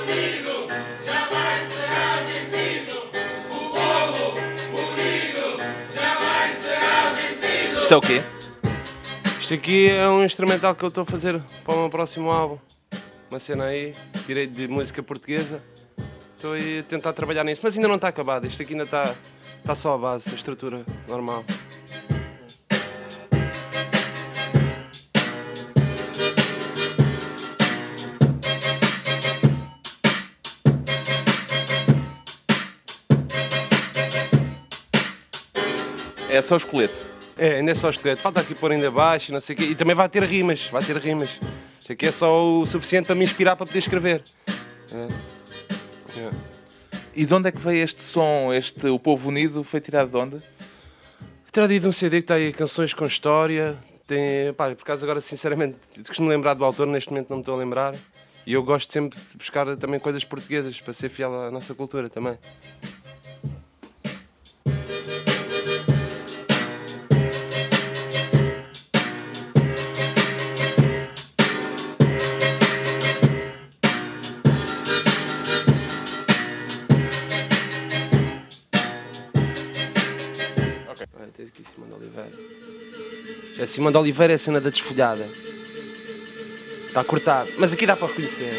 unido 0.00 0.68
jamais 1.04 1.68
será 1.72 2.22
vencido. 2.26 2.98
O 3.48 3.70
povo 3.70 4.40
unido 4.72 5.58
jamais 5.92 6.58
será 6.58 7.12
vencido. 7.12 7.80
Isto 7.82 7.94
é 7.94 7.96
o 7.96 8.00
quê? 8.00 8.22
Isto 9.40 9.54
aqui 9.54 9.88
é 9.90 10.08
um 10.08 10.24
instrumental 10.24 10.74
que 10.74 10.82
eu 10.82 10.88
estou 10.88 11.02
a 11.02 11.06
fazer 11.06 11.40
para 11.64 11.74
o 11.74 11.80
meu 11.80 11.90
próximo 11.90 12.30
álbum. 12.30 12.58
Uma 13.34 13.40
cena 13.40 13.64
aí, 13.64 13.90
tirei 14.26 14.46
de 14.46 14.68
música 14.68 15.02
portuguesa. 15.02 15.60
Estou 16.36 16.52
aí 16.52 16.78
a 16.78 16.82
tentar 16.84 17.12
trabalhar 17.12 17.42
nisso, 17.42 17.62
mas 17.64 17.74
ainda 17.74 17.88
não 17.88 17.96
está 17.96 18.06
acabado. 18.06 18.46
Isto 18.46 18.62
aqui 18.62 18.74
ainda 18.74 18.84
está, 18.84 19.12
está 19.58 19.74
só 19.74 19.94
a 19.94 19.98
base, 19.98 20.30
a 20.30 20.34
estrutura 20.34 20.84
normal. 21.08 21.44
É 36.28 36.40
só 36.40 36.54
o 36.54 36.56
esqueleto. 36.56 37.02
É, 37.36 37.54
ainda 37.54 37.72
é 37.72 37.74
só 37.74 37.90
esqueleto. 37.90 38.20
Falta 38.20 38.40
aqui 38.40 38.54
pôr 38.54 38.70
ainda 38.70 38.92
baixo, 38.92 39.32
não 39.32 39.40
sei 39.40 39.56
o 39.56 39.58
quê. 39.58 39.64
E 39.64 39.74
também 39.74 39.96
vai 39.96 40.08
ter 40.08 40.22
rimas, 40.22 40.68
vai 40.68 40.84
ter 40.84 40.96
rimas. 40.98 41.40
Isto 41.84 41.92
aqui 41.92 42.06
é 42.06 42.12
só 42.12 42.40
o 42.40 42.64
suficiente 42.64 43.04
para 43.04 43.14
me 43.14 43.24
inspirar 43.24 43.56
para 43.56 43.66
poder 43.66 43.78
escrever. 43.78 44.22
É. 44.90 46.18
É. 46.18 46.30
E 47.14 47.26
de 47.26 47.34
onde 47.34 47.50
é 47.50 47.52
que 47.52 47.58
veio 47.58 47.84
este 47.84 48.02
som? 48.02 48.54
Este 48.54 48.88
O 48.88 48.98
Povo 48.98 49.28
Unido 49.28 49.62
foi 49.62 49.82
tirado 49.82 50.08
de 50.08 50.16
onde? 50.16 50.42
Tirado 51.52 51.78
de 51.78 51.86
um 51.86 51.92
CD 51.92 52.20
que 52.20 52.24
está 52.24 52.36
aí 52.36 52.54
canções 52.54 52.94
com 52.94 53.04
história. 53.04 53.76
Tem, 54.06 54.50
pá, 54.54 54.74
por 54.74 54.80
acaso 54.80 55.04
agora 55.04 55.20
sinceramente 55.20 55.76
costumo 56.06 56.30
lembrar 56.30 56.54
do 56.54 56.64
autor, 56.64 56.86
neste 56.86 57.10
momento 57.10 57.28
não 57.28 57.36
me 57.36 57.42
estou 57.42 57.54
a 57.54 57.58
lembrar. 57.58 57.94
E 58.46 58.54
eu 58.54 58.62
gosto 58.62 58.90
sempre 58.90 59.18
de 59.20 59.36
buscar 59.36 59.76
também 59.76 60.00
coisas 60.00 60.24
portuguesas 60.24 60.80
para 60.80 60.94
ser 60.94 61.10
fiel 61.10 61.38
à 61.38 61.50
nossa 61.50 61.74
cultura 61.74 62.08
também. 62.08 62.38
Simão 83.74 83.90
de 83.90 83.98
Oliveira 83.98 84.32
é 84.32 84.36
a 84.36 84.38
cena 84.38 84.60
da 84.60 84.70
desfolhada. 84.70 85.28
Está 86.86 87.02
cortado. 87.02 87.50
Mas 87.58 87.72
aqui 87.72 87.84
dá 87.84 87.96
para 87.96 88.06
reconhecer. 88.06 88.52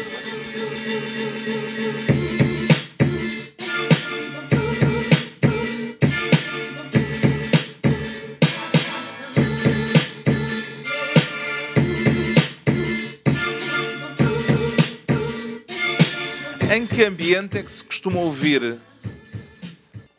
Em 16.70 16.86
que 16.86 17.02
ambiente 17.02 17.56
é 17.56 17.62
que 17.62 17.72
se 17.72 17.82
costuma 17.82 18.20
ouvir 18.20 18.76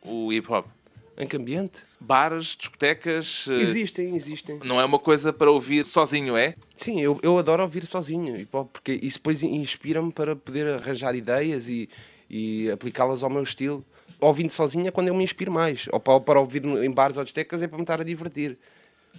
o 0.02 0.34
hip 0.34 0.52
hop? 0.52 0.77
Em 1.18 1.26
que 1.28 1.36
ambiente? 1.36 1.80
Bares, 2.00 2.56
discotecas? 2.56 3.48
eh, 3.50 3.62
Existem, 3.62 4.16
existem. 4.16 4.60
Não 4.64 4.80
é 4.80 4.86
uma 4.86 5.00
coisa 5.00 5.34
para 5.34 5.50
ouvir 5.50 5.84
sozinho, 5.86 6.38
é? 6.38 6.54
Sim, 6.76 7.02
eu, 7.02 7.20
eu 7.24 7.38
adoro 7.40 7.64
ouvir 7.64 7.88
sozinho, 7.88 8.48
porque 8.72 8.94
isso 9.02 9.18
depois 9.18 9.42
inspira-me 9.42 10.12
para 10.12 10.36
poder 10.36 10.68
arranjar 10.68 11.16
ideias 11.16 11.68
e, 11.70 11.90
e 12.30 12.70
aplicá-las 12.70 13.24
ao 13.24 13.30
meu 13.32 13.42
estilo. 13.42 13.84
Ouvindo 14.22 14.52
sozinho 14.52 14.88
é 14.88 14.92
quando 14.92 15.08
eu 15.08 15.16
me 15.16 15.24
inspiro 15.24 15.52
mais. 15.52 15.88
Ou 15.92 16.00
para, 16.00 16.20
para 16.20 16.40
ouvir 16.40 16.64
em 16.66 16.92
bares 16.92 17.18
ou 17.18 17.24
discotecas 17.24 17.62
é 17.64 17.68
para 17.68 17.78
me 17.78 17.84
estar 17.84 18.00
a 18.00 18.04
divertir. 18.04 18.58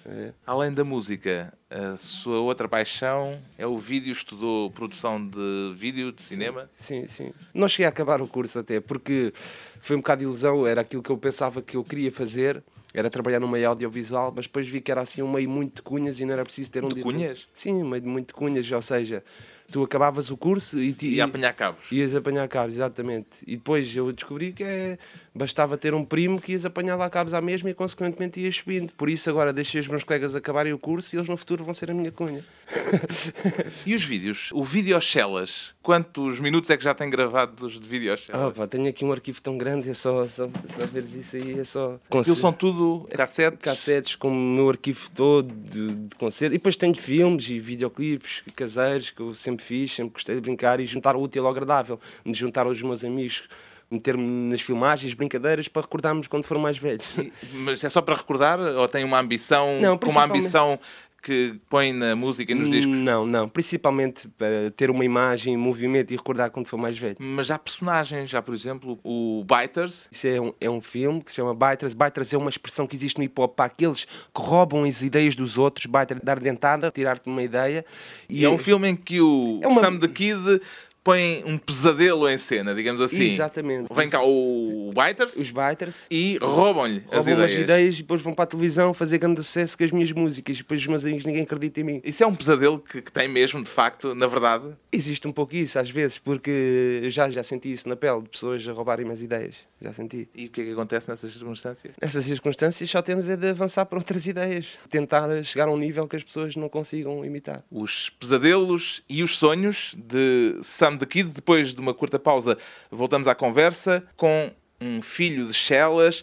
É. 0.07 0.33
Além 0.47 0.73
da 0.73 0.85
música, 0.85 1.52
a 1.71 1.97
sua 1.97 2.38
outra 2.40 2.69
paixão 2.69 3.40
é 3.57 3.67
o 3.67 3.76
vídeo. 3.76 4.12
Estudou 4.12 4.71
produção 4.71 5.25
de 5.26 5.73
vídeo, 5.75 6.12
de 6.12 6.23
cinema. 6.23 6.70
Sim, 6.77 7.07
sim. 7.07 7.33
Não 7.53 7.68
cheguei 7.68 7.87
a 7.87 7.88
acabar 7.88 8.20
o 8.20 8.27
curso 8.27 8.59
até, 8.59 8.81
porque 8.81 9.33
foi 9.81 9.96
um 9.96 10.01
bocado 10.01 10.20
de 10.20 10.25
ilusão, 10.25 10.66
era 10.66 10.81
aquilo 10.81 11.03
que 11.03 11.11
eu 11.11 11.18
pensava 11.18 11.62
que 11.62 11.77
eu 11.77 11.85
queria 11.85 12.11
fazer, 12.12 12.62
era 12.92 13.11
trabalhar 13.11 13.40
no 13.40 13.49
meio 13.49 13.68
audiovisual, 13.68 14.33
mas 14.35 14.46
depois 14.46 14.68
vi 14.68 14.81
que 14.81 14.90
era 14.90 15.01
assim 15.01 15.22
um 15.22 15.31
meio 15.31 15.49
muito 15.49 15.77
de 15.77 15.83
cunhas 15.83 16.20
e 16.20 16.25
não 16.25 16.33
era 16.33 16.44
preciso 16.44 16.70
ter 16.70 16.85
um 16.85 16.88
De 16.88 17.03
cunhas? 17.03 17.49
Sim, 17.53 17.83
um 17.83 17.88
meio 17.88 18.03
de 18.03 18.09
muito 18.09 18.29
de 18.29 18.35
cunhas, 18.35 18.70
ou 18.70 18.83
seja, 18.83 19.22
tu 19.70 19.83
acabavas 19.83 20.31
o 20.31 20.37
curso 20.37 20.81
e... 20.81 20.92
ti- 20.92 21.14
E 21.14 21.20
a 21.20 21.24
apanhar 21.24 21.52
cabos. 21.52 21.90
Ias 21.92 22.14
apanhar 22.14 22.46
cabos, 22.48 22.74
exatamente. 22.74 23.28
E 23.46 23.57
depois 23.57 23.94
eu 23.94 24.11
descobri 24.12 24.52
que 24.52 24.64
é, 24.64 24.98
bastava 25.35 25.76
ter 25.76 25.94
um 25.94 26.04
primo 26.04 26.40
que 26.40 26.52
ias 26.52 26.64
apanhar 26.64 26.96
lá 26.96 27.09
cabos 27.11 27.35
à 27.35 27.40
mesma 27.40 27.70
e 27.70 27.74
consequentemente 27.74 28.40
ias 28.40 28.57
subindo. 28.57 28.92
Por 28.94 29.09
isso 29.11 29.28
agora 29.31 29.52
deixei 29.52 29.81
os 29.81 29.88
meus 29.88 30.04
colegas 30.04 30.35
acabarem 30.35 30.72
o 30.72 30.78
curso 30.78 31.14
e 31.14 31.18
eles 31.18 31.28
no 31.28 31.37
futuro 31.37 31.64
vão 31.64 31.74
ser 31.74 31.90
a 31.90 31.94
minha 31.94 32.11
cunha. 32.12 32.42
E 33.87 33.94
os 33.94 34.04
vídeos? 34.04 34.50
O 34.52 34.62
Videochelas. 34.64 35.72
Quantos 35.83 36.40
minutos 36.40 36.68
é 36.70 36.76
que 36.76 36.85
já 36.85 36.94
tem 36.94 37.09
gravados 37.09 37.78
de 37.81 37.88
Videochelas? 37.88 38.54
Pá, 38.54 38.66
tenho 38.66 38.88
aqui 38.88 39.04
um 39.04 39.12
arquivo 39.12 39.40
tão 39.40 39.57
grande, 39.57 39.88
é 39.90 39.94
só, 39.94 40.26
só, 40.26 40.48
só 40.76 40.87
veres 40.92 41.14
isso 41.14 41.37
aí, 41.37 41.59
é 41.61 41.64
só... 41.64 41.98
Aquilo 42.11 42.37
são 42.37 42.52
tudo 42.52 43.09
cassetes. 43.14 43.59
cassetes 43.61 44.14
com 44.16 44.28
o 44.28 44.35
meu 44.35 44.68
arquivo 44.68 45.09
todo 45.14 45.52
de, 45.52 45.94
de 45.94 46.16
concerto. 46.16 46.54
E 46.54 46.59
depois 46.59 46.76
tenho 46.76 46.94
filmes 46.94 47.48
e 47.48 47.59
videoclipes 47.59 48.42
caseiros 48.54 49.11
que 49.11 49.20
eu 49.20 49.35
sempre 49.35 49.58
fiz, 49.62 49.94
sempre 49.94 50.12
gostei 50.14 50.35
de 50.37 50.40
brincar 50.40 50.81
e 50.81 50.87
juntar 50.87 51.16
o 51.16 51.23
útil 51.23 51.44
ao 51.44 51.51
agradável, 51.51 51.99
de 52.25 52.38
juntar 52.38 52.66
aos 52.66 52.81
meus 52.83 53.05
amigos, 53.05 53.49
meter-me 53.90 54.51
nas 54.51 54.61
filmagens, 54.61 55.14
brincadeiras 55.14 55.68
para 55.68 55.83
recordarmos 55.83 56.27
quando 56.27 56.44
for 56.44 56.59
mais 56.59 56.77
velhos. 56.77 57.07
Mas 57.53 57.83
é 57.83 57.88
só 57.88 58.03
para 58.03 58.16
recordar? 58.16 58.61
Ou 58.61 58.88
tem 58.88 59.05
uma 59.05 59.18
ambição, 59.18 59.81
Não, 59.81 59.97
com 59.97 60.11
uma 60.11 60.25
ambição 60.25 60.79
que 61.22 61.57
põe 61.68 61.92
na 61.92 62.14
música 62.14 62.52
e 62.52 62.54
nos 62.54 62.70
discos? 62.70 62.96
Não, 62.96 63.26
não. 63.26 63.48
Principalmente 63.48 64.28
para 64.38 64.70
ter 64.76 64.90
uma 64.90 65.04
imagem 65.04 65.54
em 65.54 65.57
movimento 65.57 66.12
e 66.12 66.16
recordar 66.16 66.50
quando 66.50 66.66
for 66.66 66.76
mais 66.76 66.96
velho. 66.96 67.16
Mas 67.18 67.50
há 67.50 67.59
personagens, 67.59 68.31
já 68.31 68.40
por 68.40 68.54
exemplo, 68.54 68.98
o 69.04 69.44
Biters. 69.44 70.09
Isso 70.12 70.26
é 70.26 70.40
um, 70.40 70.52
é 70.61 70.70
um 70.70 70.81
filme 70.81 71.20
que 71.22 71.31
se 71.31 71.37
chama 71.37 71.54
Baitras. 71.54 71.92
Baitras 71.92 72.33
é 72.33 72.38
uma 72.38 72.48
expressão 72.50 72.87
que 72.87 72.94
existe 72.96 73.18
no 73.18 73.24
hip 73.24 73.38
hop 73.40 73.54
para 73.57 73.66
aqueles 73.66 74.04
que 74.04 74.40
roubam 74.40 74.85
as 74.85 75.02
ideias 75.02 75.35
dos 75.37 75.59
outros. 75.59 75.87
Baitras, 75.87 76.20
dar 76.22 76.38
dentada, 76.40 76.90
tirar-te 76.90 77.28
uma 77.28 77.42
ideia. 77.42 77.85
E 78.28 78.44
é 78.44 78.48
um 78.48 78.59
filme 78.59 78.88
em 78.88 78.96
que 78.96 79.20
o 79.20 79.61
É 79.62 79.66
uma- 79.68 79.81
Sam 79.81 79.98
the 79.98 80.09
Kid 80.09 80.61
põe 81.09 81.42
um 81.47 81.57
pesadelo 81.57 82.29
em 82.29 82.37
cena, 82.37 82.75
digamos 82.75 83.01
assim. 83.01 83.33
Exatamente. 83.33 83.88
Vem 83.94 84.11
cá 84.11 84.23
o 84.23 84.92
Biters 84.92 85.37
Os 85.37 85.51
Baitras 85.51 86.05
e 86.11 86.38
roubam-lhe 86.42 87.03
as 87.11 87.25
roubam 87.25 87.33
ideias. 87.33 87.53
as 87.53 87.59
ideias 87.59 87.94
e 87.94 87.99
depois 88.03 88.21
vão 88.21 88.35
para 88.35 88.44
a 88.44 88.47
televisão 88.47 88.92
fazer 88.92 89.16
grande 89.16 89.42
sucesso 89.42 89.79
com 89.79 89.85
as 89.85 89.90
minhas 89.90 90.12
músicas. 90.12 90.57
E 90.57 90.59
depois 90.59 90.79
os 90.83 90.87
meus 90.87 91.05
amigos 91.07 91.25
ninguém 91.25 91.44
acredita 91.44 91.81
em 91.81 91.85
mim. 91.85 92.01
Isso 92.05 92.23
é 92.23 92.27
um 92.27 92.35
pesadelo 92.35 92.79
que, 92.79 93.01
que 93.01 93.11
tem 93.11 93.27
mesmo, 93.27 93.62
de 93.62 93.71
facto, 93.71 94.14
na 94.14 94.27
verdade. 94.27 94.66
Existe 94.92 95.27
um 95.27 95.33
pouco 95.33 95.57
isso 95.57 95.79
às 95.79 95.88
vezes, 95.88 96.18
porque 96.18 97.01
eu 97.03 97.11
já, 97.11 97.31
já 97.31 97.42
senti 97.42 97.73
isso 97.73 97.88
na 97.88 97.97
pele, 97.97 98.21
de 98.21 98.29
pessoas 98.29 98.68
a 98.68 98.73
roubarem 98.73 99.11
as 99.11 99.23
ideias. 99.23 99.57
Já 99.81 99.92
senti. 99.94 100.29
E 100.35 100.47
o 100.47 100.51
que 100.51 100.61
é 100.61 100.64
que 100.64 100.73
acontece 100.73 101.09
nessas 101.09 101.33
circunstâncias? 101.33 101.94
Nessas 102.03 102.25
circunstâncias 102.25 102.90
só 102.90 103.01
temos 103.01 103.31
é 103.31 103.37
de 103.37 103.49
avançar 103.49 103.87
para 103.87 103.99
outras 103.99 104.27
ideias. 104.27 104.66
Tentar 104.90 105.42
chegar 105.42 105.68
a 105.68 105.73
um 105.73 105.79
nível 105.79 106.07
que 106.07 106.16
as 106.16 106.23
pessoas 106.23 106.55
não 106.55 106.68
consigam 106.68 107.25
imitar. 107.25 107.62
Os 107.71 108.11
pesadelos 108.11 109.03
e 109.09 109.23
os 109.23 109.38
sonhos 109.38 109.94
de 109.97 110.59
Sam 110.62 110.97
the 110.98 111.06
Kid. 111.06 111.30
Depois 111.30 111.72
de 111.72 111.80
uma 111.80 111.94
curta 111.94 112.18
pausa, 112.18 112.58
voltamos 112.90 113.28
à 113.28 113.34
conversa 113.34 114.04
com 114.16 114.50
um 114.80 115.02
filho 115.02 115.46
de 115.46 115.54
Chelas 115.54 116.22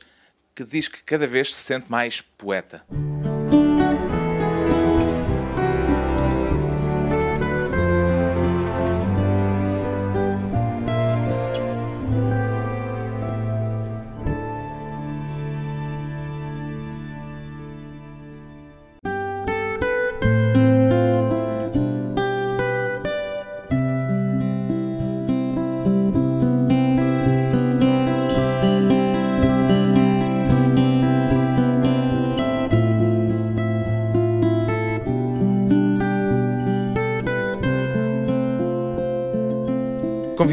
que 0.56 0.64
diz 0.64 0.88
que 0.88 1.04
cada 1.04 1.28
vez 1.28 1.54
se 1.54 1.62
sente 1.62 1.88
mais 1.90 2.22
poeta. 2.22 2.84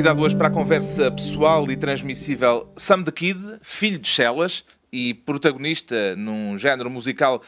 Convidado 0.03 0.23
hoje 0.23 0.35
para 0.35 0.49
a 0.49 0.51
conversa 0.51 1.13
pessoal 1.13 1.71
e 1.71 1.77
transmissível 1.77 2.69
Sam 2.75 3.05
the 3.05 3.13
Kid, 3.13 3.39
filho 3.63 4.01
de 4.01 4.09
Chelas 4.09 4.65
e 4.91 5.15
protagonista 5.15 6.17
num 6.17 6.59
género 6.59 6.91
musical 6.91 7.41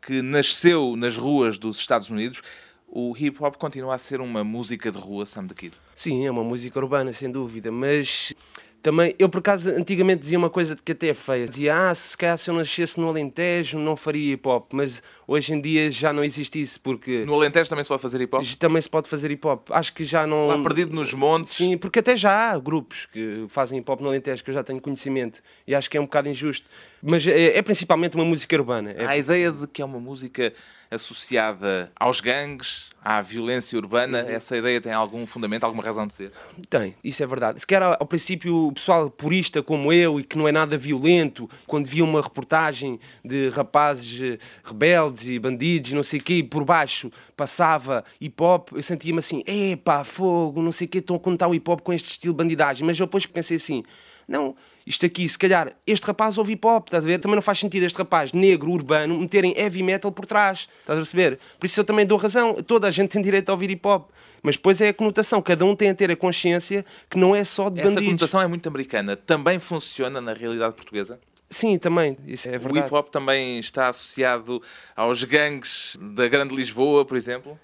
que 0.00 0.22
nasceu 0.22 0.96
nas 0.96 1.18
ruas 1.18 1.58
dos 1.58 1.76
Estados 1.76 2.08
Unidos. 2.08 2.40
O 2.88 3.14
hip 3.14 3.36
hop 3.44 3.56
continua 3.56 3.94
a 3.94 3.98
ser 3.98 4.22
uma 4.22 4.42
música 4.42 4.90
de 4.90 4.96
rua, 4.96 5.26
Sam 5.26 5.48
the 5.48 5.54
Kid. 5.54 5.74
Sim, 5.94 6.24
é 6.24 6.30
uma 6.30 6.42
música 6.42 6.78
urbana, 6.78 7.12
sem 7.12 7.30
dúvida, 7.30 7.70
mas 7.70 8.32
Também, 8.80 9.14
eu 9.18 9.28
por 9.28 9.38
acaso 9.38 9.70
antigamente 9.70 10.22
dizia 10.22 10.38
uma 10.38 10.48
coisa 10.48 10.76
que 10.76 10.92
até 10.92 11.08
é 11.08 11.14
feia. 11.14 11.48
Dizia, 11.48 11.90
ah, 11.90 11.94
se 11.94 12.16
calhar 12.16 12.38
se 12.38 12.48
eu 12.48 12.54
nascesse 12.54 12.98
no 13.00 13.08
Alentejo 13.08 13.78
não 13.78 13.96
faria 13.96 14.34
hip 14.34 14.48
hop. 14.48 14.72
Mas 14.72 15.02
hoje 15.26 15.52
em 15.52 15.60
dia 15.60 15.90
já 15.90 16.12
não 16.12 16.22
existe 16.22 16.60
isso, 16.60 16.80
porque. 16.80 17.24
No 17.24 17.34
Alentejo 17.34 17.68
também 17.68 17.84
se 17.84 17.88
pode 17.88 18.02
fazer 18.02 18.20
hip 18.20 18.36
hop? 18.36 18.44
Também 18.56 18.80
se 18.80 18.88
pode 18.88 19.08
fazer 19.08 19.30
hip 19.32 19.44
hop. 19.46 19.68
Acho 19.70 19.92
que 19.92 20.04
já 20.04 20.26
não. 20.26 20.46
Lá 20.46 20.62
perdido 20.62 20.94
nos 20.94 21.12
montes. 21.12 21.54
Sim, 21.54 21.76
porque 21.76 21.98
até 21.98 22.16
já 22.16 22.52
há 22.52 22.58
grupos 22.58 23.06
que 23.06 23.46
fazem 23.48 23.80
hip 23.80 23.90
hop 23.90 24.00
no 24.00 24.08
Alentejo 24.08 24.44
que 24.44 24.50
eu 24.50 24.54
já 24.54 24.62
tenho 24.62 24.80
conhecimento. 24.80 25.42
E 25.66 25.74
acho 25.74 25.90
que 25.90 25.96
é 25.96 26.00
um 26.00 26.04
bocado 26.04 26.28
injusto. 26.28 26.66
Mas 27.02 27.26
é, 27.26 27.58
é 27.58 27.62
principalmente 27.62 28.14
uma 28.14 28.24
música 28.24 28.54
urbana. 28.56 28.92
É... 28.92 29.06
A 29.06 29.16
ideia 29.16 29.50
de 29.50 29.66
que 29.66 29.82
é 29.82 29.84
uma 29.84 29.98
música 29.98 30.52
associada 30.90 31.92
aos 31.98 32.20
gangues, 32.20 32.90
à 33.02 33.22
violência 33.22 33.78
urbana. 33.78 34.22
Uhum. 34.22 34.30
Essa 34.30 34.56
ideia 34.56 34.80
tem 34.80 34.92
algum 34.92 35.26
fundamento, 35.26 35.64
alguma 35.64 35.82
razão 35.82 36.06
de 36.06 36.14
ser? 36.14 36.32
Tem, 36.68 36.94
isso 37.02 37.22
é 37.22 37.26
verdade. 37.26 37.60
Se 37.60 37.66
quer 37.66 37.82
ao 37.82 38.06
princípio 38.06 38.66
o 38.66 38.72
pessoal 38.72 39.10
purista 39.10 39.62
como 39.62 39.92
eu 39.92 40.20
e 40.20 40.24
que 40.24 40.36
não 40.36 40.48
é 40.48 40.52
nada 40.52 40.76
violento, 40.76 41.48
quando 41.66 41.86
via 41.86 42.04
uma 42.04 42.20
reportagem 42.20 42.98
de 43.24 43.48
rapazes 43.50 44.20
eh, 44.20 44.38
rebeldes 44.64 45.28
e 45.28 45.38
bandidos, 45.38 45.92
não 45.92 46.02
sei 46.02 46.20
o 46.20 46.22
quê, 46.22 46.34
e 46.34 46.42
por 46.42 46.64
baixo 46.64 47.10
passava 47.36 48.04
hip 48.20 48.42
hop, 48.42 48.70
eu 48.72 48.82
sentia-me 48.82 49.18
assim, 49.18 49.42
epá, 49.46 50.04
fogo, 50.04 50.60
não 50.62 50.72
sei 50.72 50.86
o 50.86 50.90
quê, 50.90 50.98
estão 50.98 51.16
a 51.16 51.20
contar 51.20 51.48
o 51.48 51.54
hip 51.54 51.70
hop 51.70 51.80
com 51.80 51.92
este 51.92 52.10
estilo 52.10 52.34
de 52.34 52.38
bandidagem. 52.38 52.86
Mas 52.86 52.98
eu 52.98 53.06
depois 53.06 53.26
pensei 53.26 53.56
assim, 53.56 53.82
não, 54.26 54.54
isto 54.88 55.04
aqui, 55.04 55.28
se 55.28 55.38
calhar, 55.38 55.72
este 55.86 56.04
rapaz 56.06 56.38
ouve 56.38 56.54
hip 56.54 56.66
hop, 56.66 56.86
estás 56.86 57.04
a 57.04 57.06
ver? 57.06 57.18
Também 57.18 57.34
não 57.34 57.42
faz 57.42 57.58
sentido 57.58 57.84
este 57.84 57.98
rapaz 57.98 58.32
negro, 58.32 58.70
urbano, 58.70 59.18
meterem 59.18 59.54
heavy 59.56 59.82
metal 59.82 60.10
por 60.10 60.24
trás, 60.24 60.66
estás 60.80 60.98
a 60.98 61.02
perceber? 61.02 61.38
Por 61.60 61.66
isso 61.66 61.78
eu 61.78 61.84
também 61.84 62.06
dou 62.06 62.16
razão, 62.16 62.54
toda 62.54 62.88
a 62.88 62.90
gente 62.90 63.10
tem 63.12 63.20
direito 63.20 63.50
a 63.50 63.52
ouvir 63.52 63.70
hip 63.70 63.86
hop. 63.86 64.08
Mas 64.42 64.56
depois 64.56 64.80
é 64.80 64.88
a 64.88 64.94
conotação, 64.94 65.42
cada 65.42 65.64
um 65.64 65.76
tem 65.76 65.90
a 65.90 65.94
ter 65.94 66.10
a 66.10 66.16
consciência 66.16 66.86
que 67.10 67.18
não 67.18 67.36
é 67.36 67.44
só 67.44 67.68
de 67.68 67.80
Essa 67.80 67.90
bandidos. 67.90 68.06
conotação 68.06 68.40
é 68.40 68.46
muito 68.46 68.66
americana, 68.68 69.16
também 69.16 69.58
funciona 69.58 70.20
na 70.20 70.32
realidade 70.32 70.74
portuguesa? 70.74 71.20
Sim, 71.50 71.78
também, 71.78 72.16
isso 72.26 72.46
é 72.46 72.58
verdade. 72.58 72.78
O 72.78 72.86
hip 72.86 72.94
hop 72.94 73.08
também 73.08 73.58
está 73.58 73.88
associado 73.88 74.62
aos 74.94 75.24
gangues 75.24 75.96
da 75.98 76.28
Grande 76.28 76.54
Lisboa, 76.54 77.06
por 77.06 77.16
exemplo? 77.16 77.58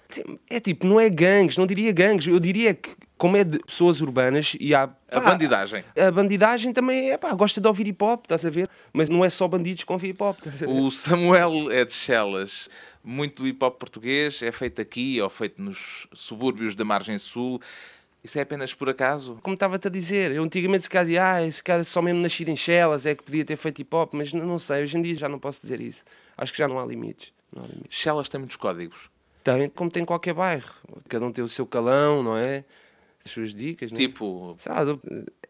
É 0.49 0.59
tipo, 0.59 0.87
não 0.87 0.99
é 0.99 1.07
gangues, 1.07 1.55
não 1.55 1.67
diria 1.67 1.91
gangues, 1.91 2.25
eu 2.25 2.39
diria 2.39 2.73
que 2.73 2.95
como 3.17 3.37
é 3.37 3.43
de 3.43 3.59
pessoas 3.59 4.01
urbanas 4.01 4.57
e 4.59 4.73
há... 4.73 4.87
Pá, 4.87 4.95
a 5.11 5.19
bandidagem. 5.19 5.83
A 5.95 6.11
bandidagem 6.11 6.73
também, 6.73 7.11
é 7.11 7.17
pá, 7.17 7.33
gosta 7.33 7.61
de 7.61 7.67
ouvir 7.67 7.87
hip 7.87 8.03
hop, 8.03 8.23
estás 8.23 8.43
a 8.43 8.49
ver? 8.49 8.69
Mas 8.91 9.07
não 9.07 9.23
é 9.23 9.29
só 9.29 9.47
bandidos 9.47 9.83
que 9.83 9.91
ouvem 9.91 10.09
hip 10.09 10.23
hop. 10.23 10.37
O 10.67 10.89
Samuel 10.89 11.71
é 11.71 11.85
de 11.85 11.93
Chelas. 11.93 12.67
Muito 13.03 13.43
do 13.43 13.47
hip 13.47 13.63
hop 13.63 13.77
português 13.77 14.41
é 14.41 14.51
feito 14.51 14.81
aqui 14.81 15.21
ou 15.21 15.29
feito 15.29 15.61
nos 15.61 16.07
subúrbios 16.11 16.73
da 16.73 16.83
margem 16.83 17.19
sul. 17.19 17.61
Isso 18.25 18.39
é 18.39 18.41
apenas 18.41 18.73
por 18.73 18.89
acaso? 18.89 19.37
Como 19.43 19.53
estava-te 19.53 19.87
a 19.87 19.91
dizer, 19.91 20.31
eu 20.31 20.43
antigamente 20.43 20.85
se 20.85 20.89
calhar 20.89 21.05
dizia, 21.05 21.31
ah, 21.31 21.45
esse 21.45 21.63
cara 21.63 21.83
só 21.83 22.01
mesmo 22.01 22.21
nascido 22.21 22.49
em 22.49 22.55
Chelas 22.55 23.05
é 23.05 23.13
que 23.13 23.23
podia 23.23 23.45
ter 23.45 23.55
feito 23.55 23.83
hip 23.83 23.95
hop, 23.95 24.15
mas 24.15 24.33
não, 24.33 24.43
não 24.43 24.57
sei, 24.57 24.81
hoje 24.81 24.97
em 24.97 25.01
dia 25.03 25.13
já 25.13 25.29
não 25.29 25.37
posso 25.37 25.61
dizer 25.61 25.79
isso. 25.79 26.03
Acho 26.35 26.51
que 26.51 26.57
já 26.57 26.67
não 26.67 26.79
há 26.79 26.85
limites. 26.87 27.31
Não 27.55 27.63
há 27.63 27.67
limites. 27.67 27.95
Chelas 27.95 28.27
tem 28.27 28.39
muitos 28.39 28.57
códigos? 28.57 29.11
Tem, 29.43 29.69
como 29.69 29.91
tem 29.91 30.03
qualquer 30.03 30.33
bairro. 30.33 30.73
Cada 31.07 31.23
um 31.23 31.31
tem 31.31 31.43
o 31.43 31.47
seu 31.47 31.67
calão, 31.67 32.23
não 32.23 32.35
é? 32.35 32.65
As 33.23 33.29
suas 33.29 33.53
dicas, 33.53 33.91
não 33.91 33.95
é? 33.95 34.01
Tipo... 34.01 34.55
Sabe, 34.57 34.99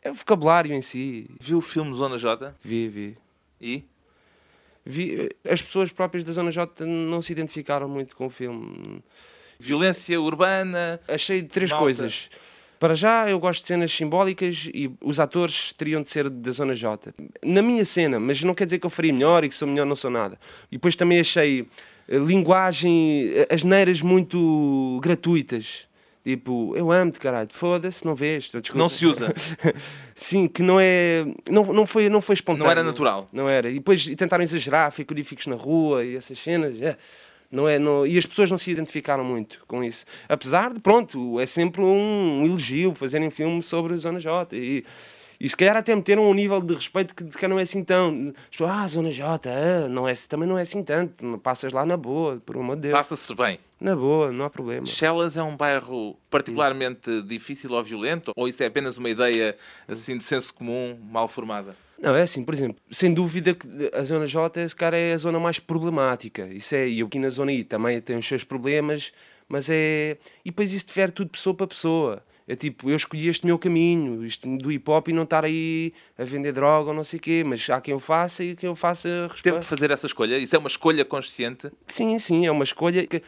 é 0.01 0.11
o 0.11 0.13
vocabulário 0.13 0.73
em 0.73 0.81
si. 0.81 1.29
Viu 1.39 1.59
o 1.59 1.61
filme 1.61 1.93
Zona 1.95 2.17
J? 2.17 2.53
Vi, 2.61 2.89
vi. 2.89 3.17
E? 3.61 3.85
Vi, 4.85 5.29
as 5.49 5.61
pessoas 5.61 5.93
próprias 5.93 6.25
da 6.25 6.33
Zona 6.33 6.51
J 6.51 6.85
não 6.85 7.21
se 7.21 7.31
identificaram 7.31 7.87
muito 7.87 8.17
com 8.17 8.25
o 8.25 8.29
filme. 8.29 9.01
Violência 9.57 10.19
urbana. 10.19 10.99
Achei 11.07 11.41
três 11.41 11.71
malta. 11.71 11.85
coisas. 11.85 12.29
Para 12.85 12.93
já, 12.93 13.27
eu 13.27 13.39
gosto 13.39 13.63
de 13.63 13.69
cenas 13.69 13.91
simbólicas 13.91 14.69
e 14.71 14.91
os 15.01 15.19
atores 15.19 15.73
teriam 15.73 16.03
de 16.03 16.09
ser 16.11 16.29
da 16.29 16.51
Zona 16.51 16.75
J. 16.75 17.15
Na 17.43 17.59
minha 17.59 17.83
cena, 17.83 18.19
mas 18.19 18.43
não 18.43 18.53
quer 18.53 18.65
dizer 18.65 18.77
que 18.77 18.85
eu 18.85 18.91
faria 18.91 19.11
melhor 19.11 19.43
e 19.43 19.49
que 19.49 19.55
sou 19.55 19.67
melhor, 19.67 19.87
não 19.87 19.95
sou 19.95 20.11
nada. 20.11 20.37
E 20.71 20.75
depois 20.75 20.95
também 20.95 21.19
achei 21.19 21.67
linguagem, 22.07 23.31
as 23.49 23.63
neiras 23.63 24.03
muito 24.03 24.99
gratuitas. 25.01 25.87
Tipo, 26.23 26.77
eu 26.77 26.91
amo-te, 26.91 27.19
caralho, 27.19 27.49
foda-se, 27.51 28.05
não 28.05 28.13
vês? 28.13 28.51
Não 28.75 28.87
se 28.87 29.07
usa. 29.07 29.33
Sim, 30.13 30.47
que 30.47 30.61
não 30.61 30.79
é. 30.79 31.25
Não, 31.49 31.63
não, 31.73 31.87
foi, 31.87 32.07
não 32.07 32.21
foi 32.21 32.35
espontâneo. 32.35 32.65
Não 32.65 32.71
era 32.71 32.83
natural. 32.83 33.25
Não 33.33 33.49
era. 33.49 33.67
E 33.67 33.79
depois 33.79 34.05
tentaram 34.15 34.43
exagerar, 34.43 34.91
frigoríficos 34.91 35.47
na 35.47 35.55
rua 35.55 36.05
e 36.05 36.15
essas 36.15 36.37
cenas. 36.37 36.79
É. 36.79 36.95
Não 37.55 37.69
é, 37.69 37.79
não, 37.79 38.05
e 38.05 38.17
as 38.17 38.25
pessoas 38.25 38.51
não 38.51 38.57
se 38.57 38.69
identificaram 38.69 39.23
muito 39.23 39.63
com 39.65 39.81
isso. 39.81 40.05
Apesar 40.27 40.73
de, 40.73 40.79
pronto, 40.81 41.39
é 41.39 41.45
sempre 41.45 41.81
um 41.81 42.43
elogio 42.45 42.93
fazerem 42.93 43.29
filme 43.29 43.63
sobre 43.63 43.93
a 43.93 43.97
Zona 43.97 44.19
J. 44.19 44.57
E, 44.57 44.85
e 45.39 45.49
se 45.49 45.55
calhar 45.55 45.77
até 45.77 45.95
meteram 45.95 46.29
um 46.29 46.33
nível 46.33 46.59
de 46.59 46.75
respeito 46.75 47.15
que, 47.15 47.23
que 47.23 47.47
não 47.47 47.57
é 47.57 47.63
assim 47.63 47.81
tão. 47.81 48.33
Tipo, 48.49 48.65
ah, 48.65 48.85
Zona 48.89 49.09
J, 49.09 49.49
ah, 49.49 49.87
não 49.87 50.05
é, 50.05 50.13
também 50.27 50.49
não 50.49 50.57
é 50.57 50.63
assim 50.63 50.83
tanto. 50.83 51.37
Passas 51.37 51.71
lá 51.71 51.85
na 51.85 51.95
boa, 51.95 52.41
por 52.45 52.57
amor 52.57 52.75
de 52.75 52.83
Deus. 52.83 52.93
Passa-se 52.93 53.33
bem. 53.33 53.57
Na 53.79 53.95
boa, 53.95 54.33
não 54.33 54.43
há 54.43 54.49
problema. 54.49 54.85
Chelas 54.85 55.37
é 55.37 55.43
um 55.43 55.55
bairro 55.55 56.17
particularmente 56.29 57.09
hum. 57.09 57.25
difícil 57.25 57.71
ou 57.71 57.81
violento? 57.81 58.33
Ou 58.35 58.49
isso 58.49 58.61
é 58.63 58.65
apenas 58.65 58.97
uma 58.97 59.09
ideia 59.09 59.55
assim 59.87 60.17
de 60.17 60.25
senso 60.25 60.53
comum 60.53 60.97
mal 61.09 61.29
formada? 61.29 61.75
Não, 62.01 62.15
é 62.15 62.21
assim, 62.21 62.43
por 62.43 62.53
exemplo, 62.53 62.81
sem 62.91 63.13
dúvida 63.13 63.53
que 63.53 63.67
a 63.93 64.03
zona 64.03 64.27
J, 64.27 64.61
esse 64.61 64.75
cara 64.75 64.97
é 64.97 65.13
a 65.13 65.17
zona 65.17 65.39
mais 65.39 65.59
problemática. 65.59 66.47
Isso 66.47 66.75
é, 66.75 66.87
e 66.87 66.99
eu 66.99 67.07
aqui 67.07 67.19
na 67.19 67.29
zona 67.29 67.51
I 67.51 67.63
também 67.63 67.99
tenho 68.01 68.19
os 68.19 68.27
seus 68.27 68.43
problemas, 68.43 69.13
mas 69.47 69.69
é. 69.69 70.17
E 70.43 70.49
depois 70.49 70.73
isso 70.73 70.85
difere 70.85 71.11
tudo 71.11 71.29
pessoa 71.29 71.55
para 71.55 71.67
pessoa. 71.67 72.23
É 72.47 72.55
tipo, 72.55 72.89
eu 72.89 72.95
escolhi 72.95 73.27
este 73.27 73.43
meu 73.43 73.57
caminho, 73.57 74.23
isto 74.23 74.47
do 74.57 74.71
hip 74.71 74.87
hop 74.89 75.07
e 75.07 75.13
não 75.13 75.23
estar 75.23 75.43
aí 75.43 75.91
a 76.15 76.23
vender 76.23 76.51
droga 76.51 76.89
ou 76.89 76.95
não 76.95 77.03
sei 77.03 77.17
o 77.17 77.21
quê, 77.21 77.43
mas 77.43 77.67
há 77.69 77.81
quem 77.81 77.93
eu 77.93 77.99
faça 77.99 78.43
e 78.43 78.55
quem 78.55 78.69
eu 78.69 78.75
faça. 78.75 79.27
Teve 79.41 79.59
de 79.59 79.65
fazer 79.65 79.89
essa 79.89 80.05
escolha? 80.05 80.37
Isso 80.37 80.55
é 80.55 80.59
uma 80.59 80.67
escolha 80.67 81.03
consciente? 81.03 81.71
Sim, 81.87 82.19
sim, 82.19 82.45
é 82.45 82.51
uma 82.51 82.63
escolha 82.63 83.07
que 83.07 83.23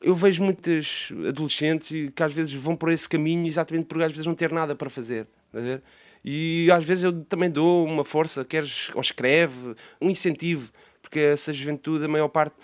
eu 0.00 0.14
vejo 0.14 0.42
muitos 0.42 1.12
adolescentes 1.28 2.10
que 2.14 2.22
às 2.22 2.32
vezes 2.32 2.54
vão 2.54 2.74
por 2.74 2.90
esse 2.90 3.06
caminho 3.06 3.46
exatamente 3.46 3.84
porque 3.84 4.04
às 4.04 4.12
vezes 4.12 4.26
não 4.26 4.34
ter 4.34 4.50
nada 4.50 4.74
para 4.74 4.88
fazer. 4.88 5.26
E 6.28 6.68
às 6.72 6.84
vezes 6.84 7.04
eu 7.04 7.24
também 7.24 7.48
dou 7.48 7.86
uma 7.86 8.04
força, 8.04 8.44
queres 8.44 8.90
ou 8.96 9.00
escreve, 9.00 9.76
um 10.00 10.10
incentivo, 10.10 10.72
porque 11.00 11.20
essa 11.20 11.52
juventude, 11.52 12.04
a 12.04 12.08
maior 12.08 12.26
parte, 12.26 12.56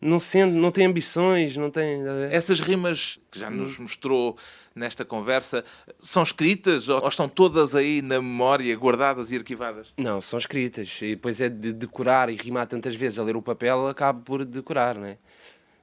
não 0.00 0.18
sendo, 0.18 0.54
não 0.54 0.72
tem 0.72 0.86
ambições, 0.86 1.54
não 1.54 1.70
tem. 1.70 2.00
Essas 2.30 2.60
rimas 2.60 3.20
que 3.30 3.38
já 3.38 3.50
nos 3.50 3.78
mostrou 3.78 4.38
nesta 4.74 5.04
conversa 5.04 5.62
são 5.98 6.22
escritas 6.22 6.88
ou 6.88 7.06
estão 7.06 7.28
todas 7.28 7.74
aí 7.74 8.00
na 8.00 8.22
memória, 8.22 8.74
guardadas 8.74 9.30
e 9.30 9.36
arquivadas? 9.36 9.92
Não, 9.98 10.22
são 10.22 10.38
escritas. 10.38 10.98
E 11.02 11.14
depois 11.14 11.42
é 11.42 11.50
de 11.50 11.74
decorar 11.74 12.30
e 12.30 12.36
rimar 12.36 12.66
tantas 12.68 12.94
vezes 12.94 13.18
a 13.18 13.22
ler 13.22 13.36
o 13.36 13.42
papel, 13.42 13.86
acabo 13.86 14.22
por 14.22 14.46
decorar, 14.46 14.94
não 14.94 15.04
é? 15.04 15.18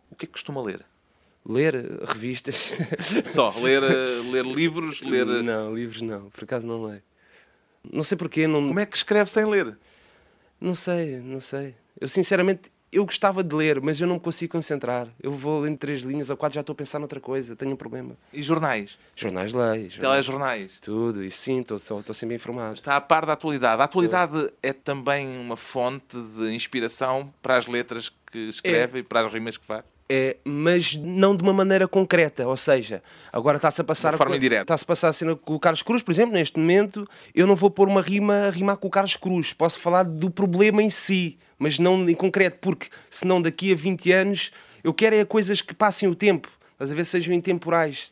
O 0.10 0.16
que 0.16 0.26
é 0.26 0.28
que 0.28 0.34
costuma 0.34 0.60
ler? 0.60 0.84
Ler 1.46 2.02
revistas. 2.04 2.72
Só, 3.26 3.54
ler, 3.62 3.84
ler 4.32 4.44
livros, 4.44 5.02
ler... 5.02 5.28
Não, 5.44 5.76
livros 5.76 6.02
não, 6.02 6.32
por 6.32 6.44
acaso 6.44 6.66
não 6.66 6.84
leio. 6.84 7.04
Não 7.92 8.04
sei 8.04 8.18
porquê. 8.18 8.48
Não... 8.48 8.68
Como 8.68 8.80
é 8.80 8.86
que 8.86 8.98
escreve 8.98 9.30
sem 9.30 9.46
ler? 9.46 9.78
Não 10.60 10.74
sei, 10.74 11.18
não 11.18 11.40
sei. 11.40 11.76
Eu 12.00 12.10
sinceramente, 12.10 12.72
eu 12.92 13.06
gostava 13.06 13.44
de 13.44 13.56
ler, 13.56 13.82
mas 13.82 14.00
eu 14.00 14.08
não 14.08 14.16
me 14.16 14.22
consigo 14.22 14.54
concentrar. 14.54 15.08
Eu 15.22 15.32
vou 15.32 15.62
lendo 15.62 15.78
três 15.78 16.02
linhas 16.02 16.30
ou 16.30 16.38
quatro, 16.38 16.56
já 16.56 16.62
estou 16.62 16.74
a 16.74 16.76
pensar 16.76 17.00
noutra 17.00 17.20
coisa, 17.20 17.56
tenho 17.56 17.74
um 17.74 17.76
problema. 17.76 18.16
E 18.32 18.42
jornais? 18.42 18.98
Jornais 19.16 19.54
leio. 19.54 19.90
Telejornais? 19.90 20.80
Tudo, 20.82 21.24
e 21.24 21.30
sim, 21.30 21.62
estou, 21.62 21.78
estou 21.78 22.14
sempre 22.14 22.36
informado. 22.36 22.76
Está 22.76 22.96
a 22.96 23.02
par 23.02 23.26
da 23.26 23.34
atualidade. 23.34 23.82
A 23.82 23.86
atualidade 23.86 24.52
é, 24.64 24.70
é 24.70 24.74
também 24.74 25.38
uma 25.38 25.58
fonte 25.58 26.18
de 26.20 26.54
inspiração 26.54 27.34
para 27.42 27.58
as 27.58 27.68
letras 27.68 28.12
que 28.32 28.50
escreve 28.50 29.00
é. 29.00 29.02
e 29.02 29.04
para 29.04 29.22
as 29.22 29.32
rimas 29.32 29.58
que 29.58 29.66
faz? 29.66 29.84
É, 30.10 30.38
mas 30.46 30.96
não 30.96 31.36
de 31.36 31.44
uma 31.44 31.52
maneira 31.52 31.86
concreta, 31.86 32.48
ou 32.48 32.56
seja, 32.56 33.04
agora 33.32 33.58
está-se 33.58 33.82
a 33.82 33.84
passar 33.84 34.12
de 34.12 34.18
forma 34.18 34.38
indireta. 34.38 34.62
Está-se 34.62 34.84
a 34.84 34.88
passar 34.88 35.10
a 35.10 35.14
cena 35.14 35.36
com 35.36 35.56
o 35.56 35.60
Carlos 35.60 35.82
Cruz, 35.82 36.02
por 36.02 36.12
exemplo, 36.12 36.34
neste 36.34 36.58
momento, 36.58 37.06
eu 37.36 37.46
não 37.46 37.58
vou 37.58 37.70
pôr 37.70 37.90
uma 37.90 38.02
rima 38.02 38.48
a 38.48 38.50
rimar 38.50 38.78
com 38.78 38.88
o 38.88 38.92
Carlos 38.92 39.18
Cruz, 39.18 39.52
posso 39.52 39.80
falar 39.82 40.04
do 40.04 40.32
problema 40.32 40.82
em 40.82 40.90
si, 40.90 41.38
mas 41.60 41.78
não 41.78 42.08
em 42.10 42.14
concreto, 42.14 42.60
porque 42.62 42.88
senão 43.10 43.42
daqui 43.42 43.74
a 43.74 43.76
20 43.76 44.12
anos 44.14 44.52
eu 44.82 44.94
quero 44.94 45.16
é 45.16 45.26
coisas 45.26 45.62
que 45.62 45.76
passem 45.76 46.08
o 46.08 46.16
tempo, 46.16 46.50
às 46.80 46.90
vezes 46.90 47.10
sejam 47.10 47.34
intemporais. 47.34 48.10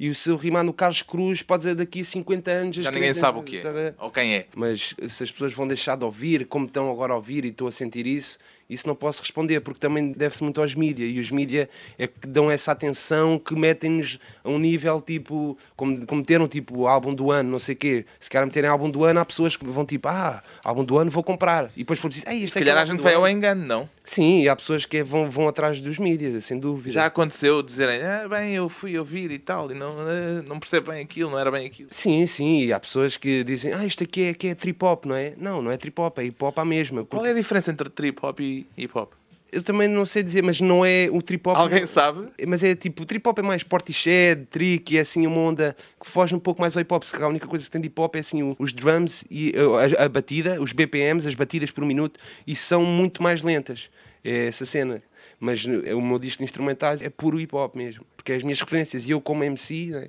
E 0.00 0.12
se 0.16 0.30
eu 0.30 0.36
rimar 0.36 0.64
no 0.64 0.72
Carlos 0.72 1.02
Cruz, 1.02 1.42
pode 1.42 1.62
ser 1.62 1.76
daqui 1.76 2.00
a 2.00 2.04
50 2.04 2.50
anos. 2.50 2.76
Já 2.76 2.90
ninguém 2.90 3.14
sabe 3.14 3.38
o 3.38 3.42
que 3.44 3.58
é, 3.58 3.94
ou 4.00 4.10
quem 4.10 4.34
é. 4.34 4.46
Mas 4.56 4.96
se 5.06 5.22
as 5.22 5.30
pessoas 5.30 5.54
vão 5.54 5.68
deixar 5.68 5.96
de 5.96 6.04
ouvir, 6.04 6.46
como 6.46 6.66
estão 6.66 6.90
agora 6.90 7.12
a 7.12 7.16
ouvir, 7.16 7.44
e 7.44 7.48
estou 7.50 7.68
a 7.68 7.70
sentir 7.70 8.04
isso, 8.04 8.36
Isso 8.72 8.86
não 8.86 8.94
posso 8.94 9.20
responder, 9.20 9.60
porque 9.60 9.80
também 9.80 10.12
deve-se 10.12 10.42
muito 10.42 10.60
aos 10.60 10.74
mídias. 10.74 11.10
E 11.14 11.20
os 11.20 11.30
mídias 11.30 11.68
é 11.98 12.06
que 12.06 12.26
dão 12.26 12.50
essa 12.50 12.72
atenção, 12.72 13.38
que 13.38 13.54
metem-nos 13.54 14.18
a 14.42 14.48
um 14.50 14.58
nível 14.58 15.00
tipo. 15.00 15.56
Como, 15.76 16.06
como 16.06 16.20
meteram 16.20 16.48
tipo 16.48 16.86
álbum 16.86 17.14
do 17.14 17.30
ano, 17.30 17.50
não 17.50 17.58
sei 17.58 17.74
o 17.74 17.78
quê. 17.78 18.04
Se 18.18 18.30
querem 18.30 18.46
meterem 18.46 18.70
álbum 18.70 18.90
do 18.90 19.04
ano, 19.04 19.20
há 19.20 19.24
pessoas 19.24 19.56
que 19.56 19.64
vão 19.64 19.84
tipo, 19.84 20.08
ah, 20.08 20.42
álbum 20.64 20.84
do 20.84 20.98
ano, 20.98 21.10
vou 21.10 21.22
comprar. 21.22 21.70
E 21.76 21.80
depois 21.80 21.98
for 21.98 22.08
dizer, 22.08 22.28
Ei, 22.28 22.44
este 22.44 22.52
Se 22.52 22.58
é 22.58 22.62
calhar 22.62 22.78
é 22.78 22.80
a 22.82 22.84
gente 22.84 23.02
vai 23.02 23.14
ano." 23.14 23.22
ao 23.22 23.28
engano, 23.28 23.64
não? 23.64 23.88
Sim, 24.04 24.42
e 24.42 24.48
há 24.48 24.56
pessoas 24.56 24.84
que 24.84 25.02
vão, 25.02 25.30
vão 25.30 25.46
atrás 25.46 25.80
dos 25.80 25.98
mídias, 25.98 26.44
sem 26.44 26.58
dúvida. 26.58 26.92
Já 26.92 27.06
aconteceu 27.06 27.62
dizerem, 27.62 28.02
ah, 28.02 28.26
bem, 28.28 28.54
eu 28.54 28.68
fui 28.68 28.98
ouvir 28.98 29.30
e 29.30 29.38
tal, 29.38 29.70
e 29.70 29.74
não, 29.74 29.92
ah, 30.00 30.42
não 30.46 30.58
percebo 30.58 30.90
bem 30.90 31.00
aquilo, 31.02 31.30
não 31.30 31.38
era 31.38 31.50
bem 31.50 31.66
aquilo. 31.66 31.88
Sim, 31.92 32.26
sim, 32.26 32.62
e 32.64 32.72
há 32.72 32.80
pessoas 32.80 33.16
que 33.16 33.44
dizem, 33.44 33.72
ah, 33.72 33.84
isto 33.84 34.02
aqui 34.02 34.24
é, 34.24 34.34
que 34.34 34.48
é 34.48 34.54
trip 34.54 34.84
hop, 34.84 35.04
não 35.06 35.14
é? 35.14 35.34
Não, 35.36 35.62
não 35.62 35.70
é 35.70 35.76
trip 35.76 36.00
hop, 36.00 36.18
é 36.18 36.24
hip 36.24 36.42
hop 36.42 36.58
à 36.58 36.64
mesma. 36.64 37.04
Qual 37.04 37.24
é 37.24 37.30
a 37.30 37.34
diferença 37.34 37.70
entre 37.70 37.88
trip 37.88 38.18
hop 38.24 38.40
e 38.76 38.84
hip 38.84 38.96
hop? 38.96 39.12
Eu 39.50 39.62
também 39.62 39.86
não 39.86 40.06
sei 40.06 40.22
dizer, 40.22 40.42
mas 40.42 40.62
não 40.62 40.82
é 40.82 41.08
o 41.12 41.20
trip 41.20 41.46
hop. 41.46 41.56
Alguém 41.58 41.86
sabe? 41.86 42.26
Mas 42.46 42.64
é 42.64 42.74
tipo, 42.74 43.02
o 43.02 43.06
trip 43.06 43.28
hop 43.28 43.38
é 43.38 43.42
mais 43.42 43.62
portishead, 43.62 44.46
trick, 44.46 44.96
é 44.96 45.00
assim 45.02 45.26
uma 45.26 45.36
onda 45.38 45.76
que 46.02 46.08
foge 46.08 46.34
um 46.34 46.38
pouco 46.38 46.60
mais 46.62 46.74
ao 46.74 46.80
hip 46.80 46.92
hop. 46.94 47.02
Se 47.04 47.14
a 47.16 47.28
única 47.28 47.46
coisa 47.46 47.62
que 47.62 47.70
tem 47.70 47.80
de 47.80 47.88
hip 47.88 48.00
hop 48.00 48.16
é 48.16 48.20
assim 48.20 48.56
os 48.58 48.72
drums 48.72 49.24
e 49.30 49.50
uh, 49.50 49.76
a, 50.00 50.04
a 50.06 50.08
batida, 50.08 50.58
os 50.60 50.72
BPMs, 50.72 51.28
as 51.28 51.34
batidas 51.34 51.70
por 51.70 51.84
minuto, 51.84 52.18
e 52.46 52.56
são 52.56 52.82
muito 52.82 53.22
mais 53.22 53.42
lentas. 53.42 53.90
É 54.24 54.46
essa 54.46 54.64
cena. 54.64 55.02
Mas 55.38 55.66
uh, 55.66 55.98
o 55.98 56.00
meu 56.00 56.18
disco 56.18 56.38
de 56.38 56.44
instrumentais 56.44 57.02
é 57.02 57.10
puro 57.10 57.38
hip 57.38 57.54
hop 57.54 57.74
mesmo. 57.76 58.06
Porque 58.16 58.32
as 58.32 58.42
minhas 58.42 58.58
referências, 58.58 59.06
e 59.06 59.10
eu 59.10 59.20
como 59.20 59.44
MC, 59.44 59.86
né? 59.86 60.08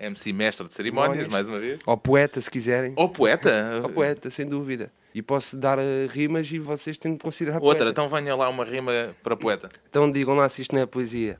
MC 0.00 0.32
mestre 0.32 0.66
de 0.66 0.74
cerimónias, 0.74 1.16
Cerimónias. 1.16 1.32
mais 1.32 1.48
uma 1.48 1.58
vez. 1.58 1.80
ou 1.84 1.96
poeta, 1.96 2.40
se 2.40 2.50
quiserem. 2.50 2.92
Ou 2.96 3.08
poeta. 3.08 3.80
Ou 3.82 3.90
poeta, 3.90 4.30
sem 4.30 4.46
dúvida. 4.46 4.92
E 5.14 5.22
posso 5.22 5.56
dar 5.56 5.78
uh, 5.78 5.82
rimas 6.10 6.50
e 6.50 6.58
vocês 6.58 6.98
têm 6.98 7.12
de 7.12 7.20
considerar 7.20 7.62
Outra, 7.62 7.84
poeta. 7.84 7.90
então 7.90 8.08
venha 8.08 8.34
lá 8.34 8.48
uma 8.48 8.64
rima 8.64 9.14
para 9.22 9.36
poeta. 9.36 9.68
Então 9.88 10.10
digam 10.10 10.34
lá 10.34 10.48
se 10.48 10.62
isto 10.62 10.74
não 10.74 10.82
é 10.82 10.86
poesia. 10.86 11.38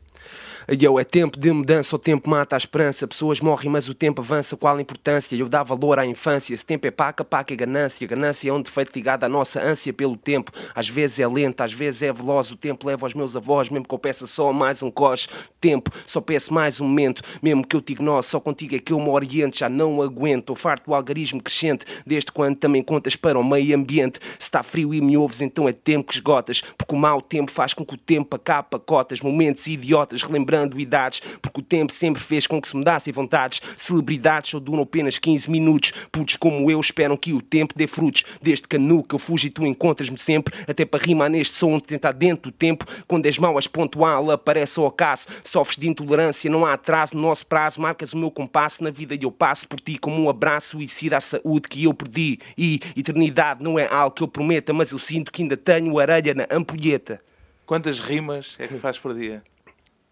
Eu, 0.66 0.98
é 0.98 1.04
tempo 1.04 1.38
de 1.38 1.52
mudança, 1.52 1.94
o 1.94 1.98
tempo 1.98 2.30
mata 2.30 2.56
a 2.56 2.58
esperança. 2.58 3.06
Pessoas 3.06 3.40
morrem, 3.40 3.68
mas 3.70 3.88
o 3.88 3.94
tempo 3.94 4.22
avança. 4.22 4.56
Qual 4.56 4.74
a 4.74 4.80
importância? 4.80 5.36
Eu 5.36 5.48
dá 5.48 5.62
valor 5.62 5.98
à 5.98 6.06
infância. 6.06 6.54
Esse 6.54 6.64
tempo 6.64 6.86
é 6.86 6.90
paca, 6.90 7.22
paca 7.22 7.52
é 7.52 7.56
ganância. 7.56 8.06
Ganância 8.06 8.48
é 8.48 8.52
um 8.52 8.62
defeito 8.62 8.94
ligado 8.94 9.24
à 9.24 9.28
nossa 9.28 9.60
ânsia 9.60 9.92
pelo 9.92 10.16
tempo. 10.16 10.50
Às 10.74 10.88
vezes 10.88 11.20
é 11.20 11.26
lento, 11.26 11.60
às 11.60 11.72
vezes 11.72 12.02
é 12.02 12.12
veloz. 12.12 12.50
O 12.50 12.56
tempo 12.56 12.86
leva 12.86 13.04
aos 13.04 13.12
meus 13.12 13.36
avós, 13.36 13.68
mesmo 13.68 13.86
que 13.86 13.94
eu 13.94 13.98
peça 13.98 14.26
só 14.26 14.52
mais 14.52 14.82
um 14.82 14.90
cos. 14.90 15.28
Tempo, 15.60 15.90
só 16.06 16.20
peço 16.20 16.54
mais 16.54 16.80
um 16.80 16.86
momento. 16.86 17.20
Mesmo 17.42 17.66
que 17.66 17.76
eu 17.76 17.82
te 17.82 17.92
ignore, 17.92 18.24
só 18.24 18.40
contigo 18.40 18.74
é 18.74 18.78
que 18.78 18.92
eu 18.92 19.00
me 19.00 19.08
oriento. 19.08 19.58
Já 19.58 19.68
não 19.68 20.00
aguento. 20.00 20.44
Estou 20.44 20.56
farto 20.56 20.86
do 20.86 20.94
algarismo 20.94 21.42
crescente. 21.42 21.84
Desde 22.06 22.32
quando 22.32 22.56
também 22.56 22.82
contas 22.82 23.16
para 23.16 23.38
o 23.38 23.44
meio 23.44 23.63
ambiente. 23.72 24.18
Se 24.38 24.46
está 24.46 24.62
frio 24.62 24.92
e 24.92 25.00
me 25.00 25.16
ouves, 25.16 25.40
então 25.40 25.68
é 25.68 25.72
tempo 25.72 26.08
que 26.08 26.16
esgotas. 26.16 26.60
Porque 26.76 26.94
o 26.94 26.98
mau 26.98 27.20
tempo 27.20 27.50
faz 27.50 27.72
com 27.72 27.84
que 27.84 27.94
o 27.94 27.98
tempo 27.98 28.36
acabe 28.36 28.68
cotas. 28.84 29.20
Momentos 29.20 29.66
idiotas, 29.66 30.22
relembrando 30.22 30.78
idades. 30.78 31.20
Porque 31.40 31.60
o 31.60 31.62
tempo 31.62 31.92
sempre 31.92 32.22
fez 32.22 32.46
com 32.46 32.60
que 32.60 32.68
se 32.68 32.76
mudassem 32.76 33.12
vontades. 33.12 33.60
Celebridades 33.76 34.50
só 34.50 34.58
duram 34.58 34.82
apenas 34.82 35.18
15 35.18 35.50
minutos. 35.50 35.92
Putos 36.10 36.36
como 36.36 36.70
eu 36.70 36.80
esperam 36.80 37.16
que 37.16 37.32
o 37.32 37.40
tempo 37.40 37.74
dê 37.76 37.86
frutos. 37.86 38.24
Desde 38.42 38.66
que 38.66 38.78
nuca 38.78 39.14
eu 39.14 39.18
fujo 39.18 39.46
e 39.46 39.50
tu 39.50 39.64
encontras-me 39.64 40.18
sempre. 40.18 40.54
Até 40.66 40.84
para 40.84 41.04
rimar 41.04 41.30
neste 41.30 41.54
som 41.54 41.76
de 41.76 41.84
tentar 41.84 42.12
dentro 42.12 42.50
do 42.50 42.52
tempo. 42.52 42.84
Quando 43.06 43.26
és 43.26 43.38
mau, 43.38 43.56
és 43.56 43.66
pontual, 43.66 44.30
aparece 44.30 44.78
ao 44.80 44.86
acaso. 44.86 45.26
Sofres 45.42 45.78
de 45.78 45.88
intolerância, 45.88 46.50
não 46.50 46.66
há 46.66 46.74
atraso 46.74 47.14
no 47.14 47.22
nosso 47.22 47.46
prazo. 47.46 47.80
Marcas 47.80 48.12
o 48.12 48.18
meu 48.18 48.30
compasso 48.30 48.82
na 48.82 48.90
vida 48.90 49.14
e 49.14 49.22
eu 49.22 49.30
passo 49.30 49.68
por 49.68 49.80
ti 49.80 49.98
como 49.98 50.20
um 50.22 50.28
abraço 50.28 50.80
e 50.80 50.88
à 51.14 51.20
saúde 51.20 51.68
que 51.68 51.84
eu 51.84 51.94
perdi. 51.94 52.38
E 52.56 52.80
eternidade 52.96 53.53
não 53.60 53.78
é 53.78 53.86
algo 53.86 54.14
que 54.14 54.22
eu 54.22 54.28
prometa, 54.28 54.72
mas 54.72 54.90
eu 54.90 54.98
sinto 54.98 55.32
que 55.32 55.42
ainda 55.42 55.56
tenho 55.56 55.98
areia 55.98 56.34
na 56.34 56.46
ampulheta. 56.50 57.20
Quantas 57.66 58.00
rimas 58.00 58.56
é 58.58 58.66
que 58.66 58.78
faz 58.78 58.98
por 58.98 59.14
dia? 59.14 59.42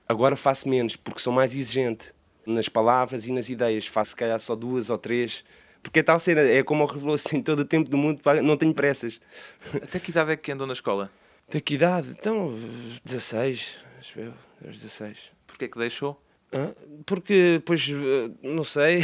Agora 0.09 0.37
faço 0.37 0.68
menos, 0.68 0.96
porque 0.96 1.20
sou 1.20 1.33
mais 1.33 1.55
exigente 1.55 2.12
nas 2.46 2.68
palavras 2.68 3.26
e 3.26 3.33
nas 3.33 3.48
ideias. 3.48 3.87
Faço, 3.87 4.11
se 4.11 4.16
calhar, 4.16 4.38
só 4.38 4.55
duas 4.55 4.90
ou 4.90 4.98
três. 4.98 5.44
Porque 5.83 5.98
é 6.00 6.02
tal 6.02 6.18
cena, 6.18 6.40
é 6.40 6.62
como 6.62 6.85
o 6.85 6.87
Reveloso 6.87 7.28
tem 7.28 7.42
todo 7.42 7.61
o 7.61 7.64
tempo 7.64 7.90
do 7.90 7.96
mundo, 7.96 8.20
não 8.42 8.57
tenho 8.57 8.72
pressas. 8.72 9.20
Até 9.74 9.98
que 9.98 10.11
idade 10.11 10.33
é 10.33 10.37
que 10.37 10.52
andam 10.52 10.66
na 10.66 10.72
escola? 10.72 11.11
Tem 11.50 11.61
que 11.61 11.74
idade? 11.74 12.09
Então, 12.11 12.55
16, 13.05 13.76
acho 13.98 14.20
eu, 14.20 14.33
aos 14.64 14.78
16. 14.78 15.18
Porquê 15.46 15.64
é 15.64 15.68
que 15.68 15.78
deixou? 15.78 16.22
Porque, 17.07 17.62
pois, 17.64 17.88
eh, 17.88 18.31
não 18.42 18.62
sei, 18.62 19.02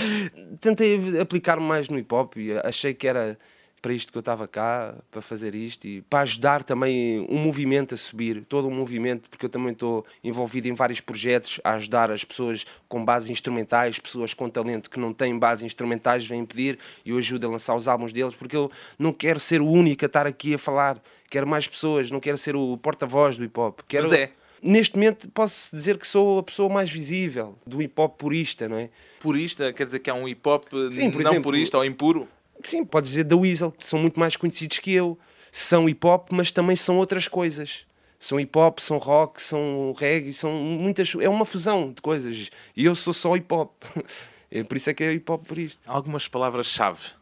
tentei 0.60 1.20
aplicar-me 1.20 1.64
mais 1.64 1.88
no 1.88 1.96
hip 1.96 2.12
hop 2.12 2.36
e 2.36 2.52
achei 2.64 2.92
que 2.92 3.06
era 3.06 3.38
para 3.80 3.92
isto 3.92 4.12
que 4.12 4.18
eu 4.18 4.20
estava 4.20 4.46
cá, 4.46 4.94
para 5.10 5.20
fazer 5.22 5.54
isto 5.54 5.86
e 5.86 6.02
para 6.02 6.20
ajudar 6.20 6.62
também 6.62 7.26
um 7.28 7.38
movimento 7.38 7.94
a 7.94 7.96
subir, 7.96 8.44
todo 8.48 8.68
um 8.68 8.74
movimento, 8.74 9.28
porque 9.28 9.46
eu 9.46 9.50
também 9.50 9.72
estou 9.72 10.04
envolvido 10.22 10.68
em 10.68 10.74
vários 10.74 11.00
projetos 11.00 11.60
a 11.64 11.72
ajudar 11.72 12.10
as 12.10 12.24
pessoas 12.24 12.66
com 12.88 13.04
bases 13.04 13.30
instrumentais, 13.30 13.98
pessoas 13.98 14.34
com 14.34 14.48
talento 14.48 14.90
que 14.90 15.00
não 15.00 15.12
têm 15.12 15.38
bases 15.38 15.64
instrumentais 15.64 16.26
vêm 16.26 16.44
pedir 16.44 16.78
e 17.04 17.10
eu 17.10 17.18
ajudo 17.18 17.46
a 17.46 17.50
lançar 17.50 17.74
os 17.74 17.88
álbuns 17.88 18.12
deles, 18.12 18.34
porque 18.34 18.56
eu 18.56 18.70
não 18.98 19.12
quero 19.12 19.40
ser 19.40 19.60
o 19.60 19.66
único 19.66 20.04
a 20.04 20.06
estar 20.06 20.26
aqui 20.26 20.54
a 20.54 20.58
falar, 20.58 21.00
quero 21.30 21.46
mais 21.46 21.66
pessoas, 21.66 22.10
não 22.10 22.20
quero 22.20 22.36
ser 22.36 22.54
o 22.54 22.76
porta-voz 22.76 23.36
do 23.36 23.44
hip 23.44 23.58
hop. 23.58 23.80
Quero... 23.88 24.08
Mas 24.08 24.18
é. 24.18 24.30
Neste 24.62 24.94
momento 24.94 25.26
posso 25.30 25.74
dizer 25.74 25.96
que 25.96 26.06
sou 26.06 26.38
a 26.38 26.42
pessoa 26.42 26.68
mais 26.68 26.90
visível 26.90 27.56
do 27.66 27.80
hip 27.80 27.98
hop 27.98 28.18
purista, 28.18 28.68
não 28.68 28.76
é? 28.76 28.90
Purista, 29.18 29.72
quer 29.72 29.84
dizer 29.86 30.00
que 30.00 30.10
há 30.10 30.14
um 30.14 30.28
hip 30.28 30.46
hop 30.46 30.64
Sim, 30.92 31.08
não 31.08 31.20
exemplo- 31.20 31.40
purista 31.40 31.78
ou 31.78 31.84
impuro? 31.84 32.28
Sim, 32.64 32.84
podes 32.84 33.10
dizer 33.10 33.24
da 33.24 33.36
Weasel, 33.36 33.72
que 33.72 33.88
são 33.88 33.98
muito 33.98 34.18
mais 34.18 34.36
conhecidos 34.36 34.78
que 34.78 34.92
eu. 34.92 35.18
São 35.52 35.88
hip 35.88 36.06
hop, 36.06 36.28
mas 36.32 36.50
também 36.52 36.76
são 36.76 36.98
outras 36.98 37.26
coisas. 37.26 37.86
São 38.18 38.38
hip 38.38 38.56
hop, 38.56 38.78
são 38.78 38.98
rock, 38.98 39.40
são 39.40 39.94
reggae, 39.96 40.32
são 40.32 40.52
muitas. 40.52 41.14
É 41.18 41.28
uma 41.28 41.44
fusão 41.44 41.92
de 41.92 42.02
coisas. 42.02 42.50
E 42.76 42.84
eu 42.84 42.94
sou 42.94 43.12
só 43.12 43.36
hip 43.36 43.52
hop. 43.52 43.82
É 44.52 44.64
por 44.64 44.76
isso 44.76 44.90
é 44.90 44.94
que 44.94 45.04
é 45.04 45.12
hip 45.12 45.30
hop 45.30 45.46
purista. 45.46 45.80
Algumas 45.86 46.26
palavras-chave. 46.26 47.12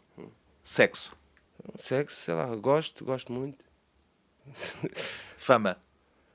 Sexo. 0.64 1.14
Sexo, 1.76 2.16
sei 2.16 2.32
lá, 2.32 2.46
gosto, 2.56 3.04
gosto 3.04 3.30
muito. 3.30 3.62
Fama. 5.36 5.76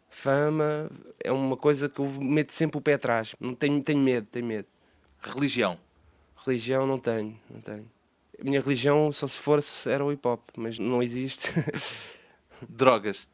Fama 0.07 0.91
é 1.19 1.31
uma 1.31 1.57
coisa 1.57 1.89
que 1.89 1.99
eu 1.99 2.07
meto 2.07 2.53
sempre 2.53 2.77
o 2.77 2.81
pé 2.81 2.93
atrás. 2.93 3.35
Não 3.39 3.55
tenho, 3.55 3.81
tenho 3.81 3.99
medo, 3.99 4.27
tenho 4.27 4.45
medo. 4.45 4.67
Religião. 5.19 5.79
Religião 6.45 6.85
não 6.85 6.99
tenho, 6.99 7.39
não 7.49 7.59
tenho. 7.59 7.89
A 8.39 8.43
minha 8.43 8.59
religião, 8.61 9.11
só 9.11 9.27
se 9.27 9.37
fosse, 9.37 9.89
era 9.89 10.03
o 10.03 10.11
hip 10.11 10.27
hop, 10.27 10.41
mas 10.57 10.79
não 10.79 11.01
existe. 11.01 11.49
Drogas. 12.67 13.27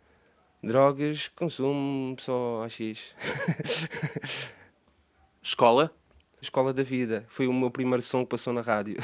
Drogas, 0.62 1.30
consumo 1.30 2.16
só 2.20 2.64
AX. 2.66 3.16
Escola. 5.42 5.94
Escola 6.42 6.74
da 6.74 6.84
Vida. 6.84 7.26
Foi 7.30 7.48
o 7.48 7.54
meu 7.54 7.72
primeiro 7.72 8.02
som 8.02 8.24
que 8.24 8.30
passou 8.30 8.54
na 8.54 8.62
rádio. 8.62 8.98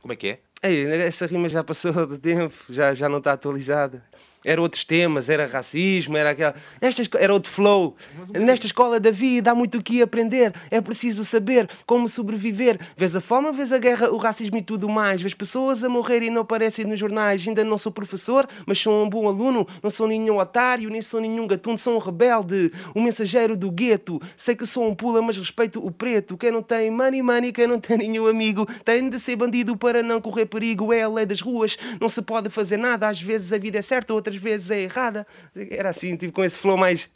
Como 0.00 0.12
é 0.12 0.16
que 0.16 0.28
é? 0.28 0.40
Ei, 0.62 0.86
essa 1.02 1.26
rima 1.26 1.48
já 1.48 1.62
passou 1.62 2.06
do 2.06 2.16
tempo, 2.16 2.54
já, 2.68 2.94
já 2.94 3.08
não 3.08 3.18
está 3.18 3.32
atualizada. 3.32 4.04
Era 4.46 4.62
outros 4.62 4.84
temas, 4.84 5.28
era 5.28 5.44
racismo, 5.44 6.16
era 6.16 6.30
aquela. 6.30 6.54
Nesta, 6.80 7.02
era 7.18 7.32
outro 7.32 7.50
flow. 7.50 7.96
Nesta 8.32 8.66
escola 8.66 9.00
da 9.00 9.10
vida 9.10 9.50
há 9.50 9.54
muito 9.56 9.78
o 9.78 9.82
que 9.82 10.00
aprender. 10.00 10.54
É 10.70 10.80
preciso 10.80 11.24
saber 11.24 11.68
como 11.84 12.08
sobreviver. 12.08 12.78
Vês 12.96 13.16
a 13.16 13.20
fome, 13.20 13.50
vês 13.50 13.72
a 13.72 13.78
guerra, 13.78 14.08
o 14.08 14.16
racismo 14.16 14.56
e 14.56 14.62
tudo 14.62 14.88
mais. 14.88 15.20
Vês 15.20 15.34
pessoas 15.34 15.82
a 15.82 15.88
morrer 15.88 16.22
e 16.22 16.30
não 16.30 16.42
aparecem 16.42 16.84
nos 16.84 17.00
jornais. 17.00 17.44
Ainda 17.44 17.64
não 17.64 17.76
sou 17.76 17.90
professor, 17.90 18.46
mas 18.64 18.78
sou 18.78 19.04
um 19.04 19.10
bom 19.10 19.26
aluno. 19.26 19.66
Não 19.82 19.90
sou 19.90 20.06
nenhum 20.06 20.38
otário, 20.38 20.88
nem 20.90 21.02
sou 21.02 21.20
nenhum 21.20 21.48
gatuno. 21.48 21.76
Sou 21.76 21.96
um 21.96 21.98
rebelde, 21.98 22.70
um 22.94 23.02
mensageiro 23.02 23.56
do 23.56 23.68
gueto. 23.68 24.22
Sei 24.36 24.54
que 24.54 24.64
sou 24.64 24.86
um 24.86 24.94
pula, 24.94 25.20
mas 25.20 25.36
respeito 25.36 25.84
o 25.84 25.90
preto. 25.90 26.36
Quem 26.36 26.52
não 26.52 26.62
tem 26.62 26.88
money, 26.88 27.20
money, 27.20 27.50
quem 27.50 27.66
não 27.66 27.80
tem 27.80 27.98
nenhum 27.98 28.28
amigo. 28.28 28.64
Tem 28.84 29.10
de 29.10 29.18
ser 29.18 29.34
bandido 29.34 29.76
para 29.76 30.04
não 30.04 30.20
correr 30.20 30.46
perigo. 30.46 30.92
É 30.92 31.02
a 31.02 31.08
lei 31.08 31.26
das 31.26 31.40
ruas, 31.40 31.76
não 32.00 32.08
se 32.08 32.22
pode 32.22 32.48
fazer 32.48 32.76
nada. 32.76 33.08
Às 33.08 33.20
vezes 33.20 33.52
a 33.52 33.58
vida 33.58 33.80
é 33.80 33.82
certa, 33.82 34.14
outras 34.14 34.35
vezes 34.36 34.70
é 34.70 34.80
errada. 34.80 35.26
Era 35.54 35.90
assim, 35.90 36.16
tipo 36.16 36.32
com 36.32 36.44
esse 36.44 36.58
flow 36.58 36.76
mais. 36.76 37.10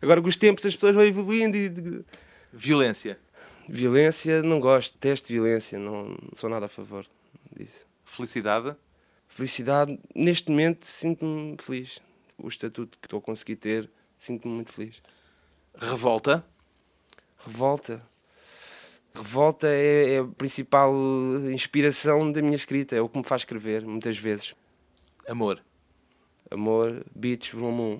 Agora 0.00 0.20
com 0.20 0.28
os 0.28 0.36
tempos 0.36 0.64
as 0.66 0.74
pessoas 0.74 0.94
vão 0.94 1.04
evoluindo 1.04 1.56
e. 1.56 2.04
Violência. 2.52 3.18
Violência, 3.68 4.42
não 4.42 4.60
gosto, 4.60 4.94
detesto 4.94 5.28
violência, 5.28 5.78
não, 5.78 6.08
não 6.08 6.30
sou 6.34 6.50
nada 6.50 6.66
a 6.66 6.68
favor 6.68 7.06
disso. 7.56 7.86
Felicidade. 8.04 8.76
Felicidade, 9.26 9.98
neste 10.14 10.50
momento 10.50 10.86
sinto-me 10.86 11.56
feliz. 11.60 12.00
O 12.38 12.48
estatuto 12.48 12.98
que 13.00 13.06
estou 13.06 13.18
a 13.18 13.22
conseguir 13.22 13.56
ter, 13.56 13.90
sinto-me 14.18 14.54
muito 14.54 14.72
feliz. 14.72 15.02
Revolta. 15.76 16.44
Revolta. 17.44 18.02
Revolta 19.14 19.68
é, 19.68 20.14
é 20.14 20.18
a 20.18 20.24
principal 20.24 20.92
inspiração 21.52 22.30
da 22.30 22.42
minha 22.42 22.56
escrita, 22.56 22.96
é 22.96 23.00
o 23.00 23.08
que 23.08 23.18
me 23.18 23.24
faz 23.24 23.42
escrever, 23.42 23.84
muitas 23.84 24.18
vezes. 24.18 24.54
Amor. 25.28 25.60
Amor, 26.50 27.04
Beats, 27.14 27.50
volume 27.50 27.98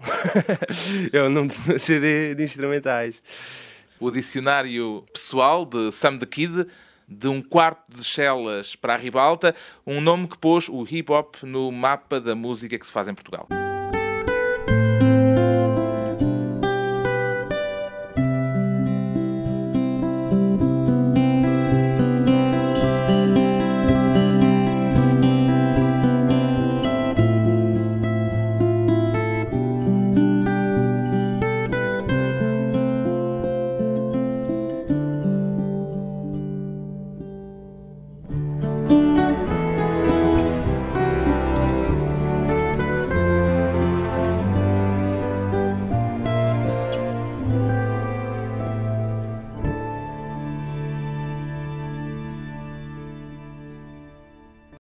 1. 1.12 1.12
é 1.16 1.22
o 1.22 1.30
nome 1.30 1.48
do 1.48 1.60
meu 1.66 1.78
CD 1.78 2.34
de 2.34 2.44
instrumentais. 2.44 3.22
O 3.98 4.10
dicionário 4.10 5.04
pessoal 5.12 5.64
de 5.64 5.90
Sam 5.90 6.18
the 6.18 6.26
Kid 6.26 6.66
de 7.08 7.28
um 7.28 7.42
quarto 7.42 7.96
de 7.96 8.04
chelas 8.04 8.76
para 8.76 8.94
a 8.94 8.96
ribalta, 8.96 9.54
um 9.86 10.00
nome 10.00 10.28
que 10.28 10.38
pôs 10.38 10.68
o 10.68 10.86
hip 10.88 11.10
hop 11.10 11.36
no 11.42 11.70
mapa 11.70 12.20
da 12.20 12.34
música 12.34 12.78
que 12.78 12.86
se 12.86 12.92
faz 12.92 13.08
em 13.08 13.14
Portugal. 13.14 13.48